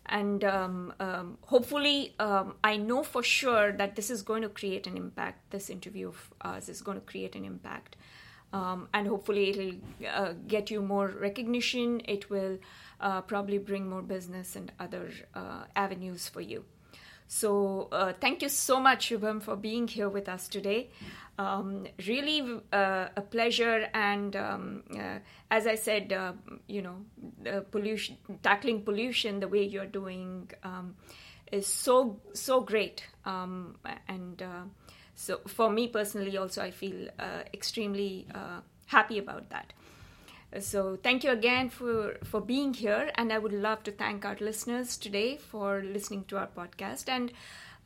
and 0.06 0.42
um, 0.44 0.94
um 0.98 1.38
hopefully, 1.52 2.14
um, 2.18 2.54
I 2.64 2.76
know 2.88 3.02
for 3.14 3.22
sure 3.22 3.72
that 3.80 3.96
this 3.96 4.11
is 4.11 4.22
going 4.22 4.42
to 4.48 4.52
create 4.61 4.87
an 4.87 4.96
impact. 4.96 5.38
This 5.50 5.70
interview 5.76 6.09
of 6.09 6.20
us 6.40 6.68
is 6.68 6.80
going 6.87 6.98
to 7.02 7.06
create 7.12 7.37
an 7.37 7.44
impact. 7.44 7.96
Um, 8.52 8.88
and 8.92 9.06
hopefully, 9.06 9.44
it'll 9.50 9.74
uh, 10.20 10.33
get 10.48 10.70
you 10.72 10.83
more 10.83 11.09
recognition. 11.28 12.00
It 12.16 12.28
will 12.30 12.59
uh, 13.00 13.20
probably 13.33 13.59
bring 13.59 13.88
more 13.88 14.02
business 14.02 14.56
and 14.56 14.72
other 14.80 15.06
uh, 15.35 15.64
avenues 15.76 16.28
for 16.28 16.40
you. 16.40 16.64
So, 17.32 17.88
uh, 17.92 18.12
thank 18.20 18.42
you 18.42 18.48
so 18.48 18.80
much, 18.80 19.08
Shubham, 19.08 19.40
for 19.40 19.54
being 19.54 19.86
here 19.86 20.08
with 20.08 20.28
us 20.28 20.48
today. 20.48 20.90
Um, 21.38 21.86
really 22.08 22.42
uh, 22.72 23.06
a 23.16 23.20
pleasure, 23.22 23.88
and 23.94 24.34
um, 24.34 24.82
uh, 24.98 25.20
as 25.48 25.68
I 25.68 25.76
said, 25.76 26.12
uh, 26.12 26.32
you 26.66 26.82
know, 26.82 26.96
pollution, 27.70 28.16
tackling 28.42 28.82
pollution 28.82 29.38
the 29.38 29.46
way 29.46 29.62
you're 29.62 29.86
doing 29.86 30.50
um, 30.64 30.96
is 31.52 31.68
so 31.68 32.20
so 32.32 32.60
great, 32.62 33.06
um, 33.24 33.76
and 34.08 34.42
uh, 34.42 34.62
so 35.14 35.38
for 35.46 35.70
me 35.70 35.86
personally, 35.86 36.36
also 36.36 36.60
I 36.62 36.72
feel 36.72 37.08
uh, 37.20 37.44
extremely 37.54 38.26
happy 38.86 39.18
about 39.18 39.50
that. 39.50 39.72
So 40.58 40.98
thank 41.00 41.22
you 41.22 41.30
again 41.30 41.70
for, 41.70 42.16
for 42.24 42.40
being 42.40 42.74
here. 42.74 43.10
And 43.14 43.32
I 43.32 43.38
would 43.38 43.52
love 43.52 43.84
to 43.84 43.92
thank 43.92 44.24
our 44.24 44.36
listeners 44.40 44.96
today 44.96 45.36
for 45.36 45.80
listening 45.82 46.24
to 46.24 46.38
our 46.38 46.48
podcast 46.48 47.08
and 47.08 47.32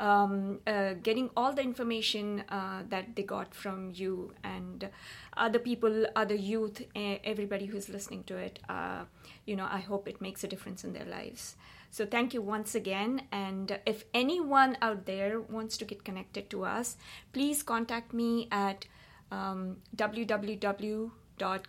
um, 0.01 0.61
uh, 0.67 0.95
getting 0.95 1.29
all 1.37 1.53
the 1.53 1.61
information 1.63 2.43
uh, 2.49 2.83
that 2.89 3.15
they 3.17 3.23
got 3.23 3.55
from 3.55 3.93
you 3.95 4.33
and 4.43 4.89
other 5.37 5.59
people, 5.59 6.07
other 6.17 6.35
youth, 6.35 6.83
everybody 6.97 7.67
who's 7.67 7.91
listening 7.91 8.25
to 8.25 8.37
it. 8.39 8.59
Uh, 8.69 9.05
you 9.45 9.57
know, 9.57 9.69
I 9.71 9.81
hope 9.81 10.09
it 10.09 10.23
makes 10.23 10.43
a 10.43 10.49
difference 10.49 10.85
in 10.85 10.95
their 10.95 11.05
lives. 11.05 11.57
So 11.91 12.07
thank 12.07 12.33
you 12.33 12.41
once 12.41 12.75
again. 12.75 13.23
And 13.31 13.79
if 13.85 14.05
anyone 14.15 14.79
out 14.81 15.05
there 15.05 15.39
wants 15.39 15.77
to 15.77 15.85
get 15.85 16.03
connected 16.03 16.49
to 16.51 16.65
us, 16.65 16.97
please 17.35 17.63
contact 17.63 18.15
me 18.15 18.49
at 18.51 18.87
um, 19.31 19.77
www 19.95 21.11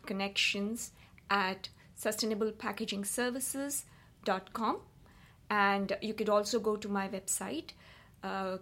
connections 0.06 0.92
at 1.30 1.70
sustainablepackagingservices.com. 2.00 4.78
And 5.50 5.98
you 6.02 6.14
could 6.14 6.30
also 6.30 6.60
go 6.60 6.76
to 6.76 6.90
my 6.90 7.08
website, 7.08 7.72
uh, 8.24 8.58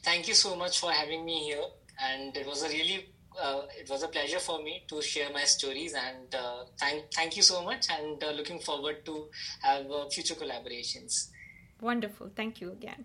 Thank 0.03 0.29
you 0.29 0.35
so 0.35 0.57
much 0.57 0.79
for 0.79 0.93
having 0.93 1.25
me 1.27 1.41
here, 1.41 1.65
and 2.01 2.35
it 2.35 2.47
was 2.47 2.63
a 2.63 2.69
really 2.69 3.11
uh, 3.41 3.63
it 3.79 3.89
was 3.89 4.03
a 4.03 4.09
pleasure 4.09 4.39
for 4.39 4.63
me 4.63 4.83
to 4.89 5.03
share 5.03 5.31
my 5.33 5.45
stories 5.45 5.95
and 5.95 6.35
uh, 6.35 6.65
thank 6.79 7.13
thank 7.13 7.37
you 7.37 7.43
so 7.43 7.63
much 7.65 7.87
and 7.91 8.23
uh, 8.25 8.31
looking 8.31 8.61
forward 8.61 9.05
to 9.05 9.29
have 9.63 9.91
uh, 9.91 10.09
future 10.09 10.35
collaborations. 10.35 11.31
Wonderful. 11.81 12.31
Thank 12.35 12.61
you 12.61 12.73
again 12.73 13.05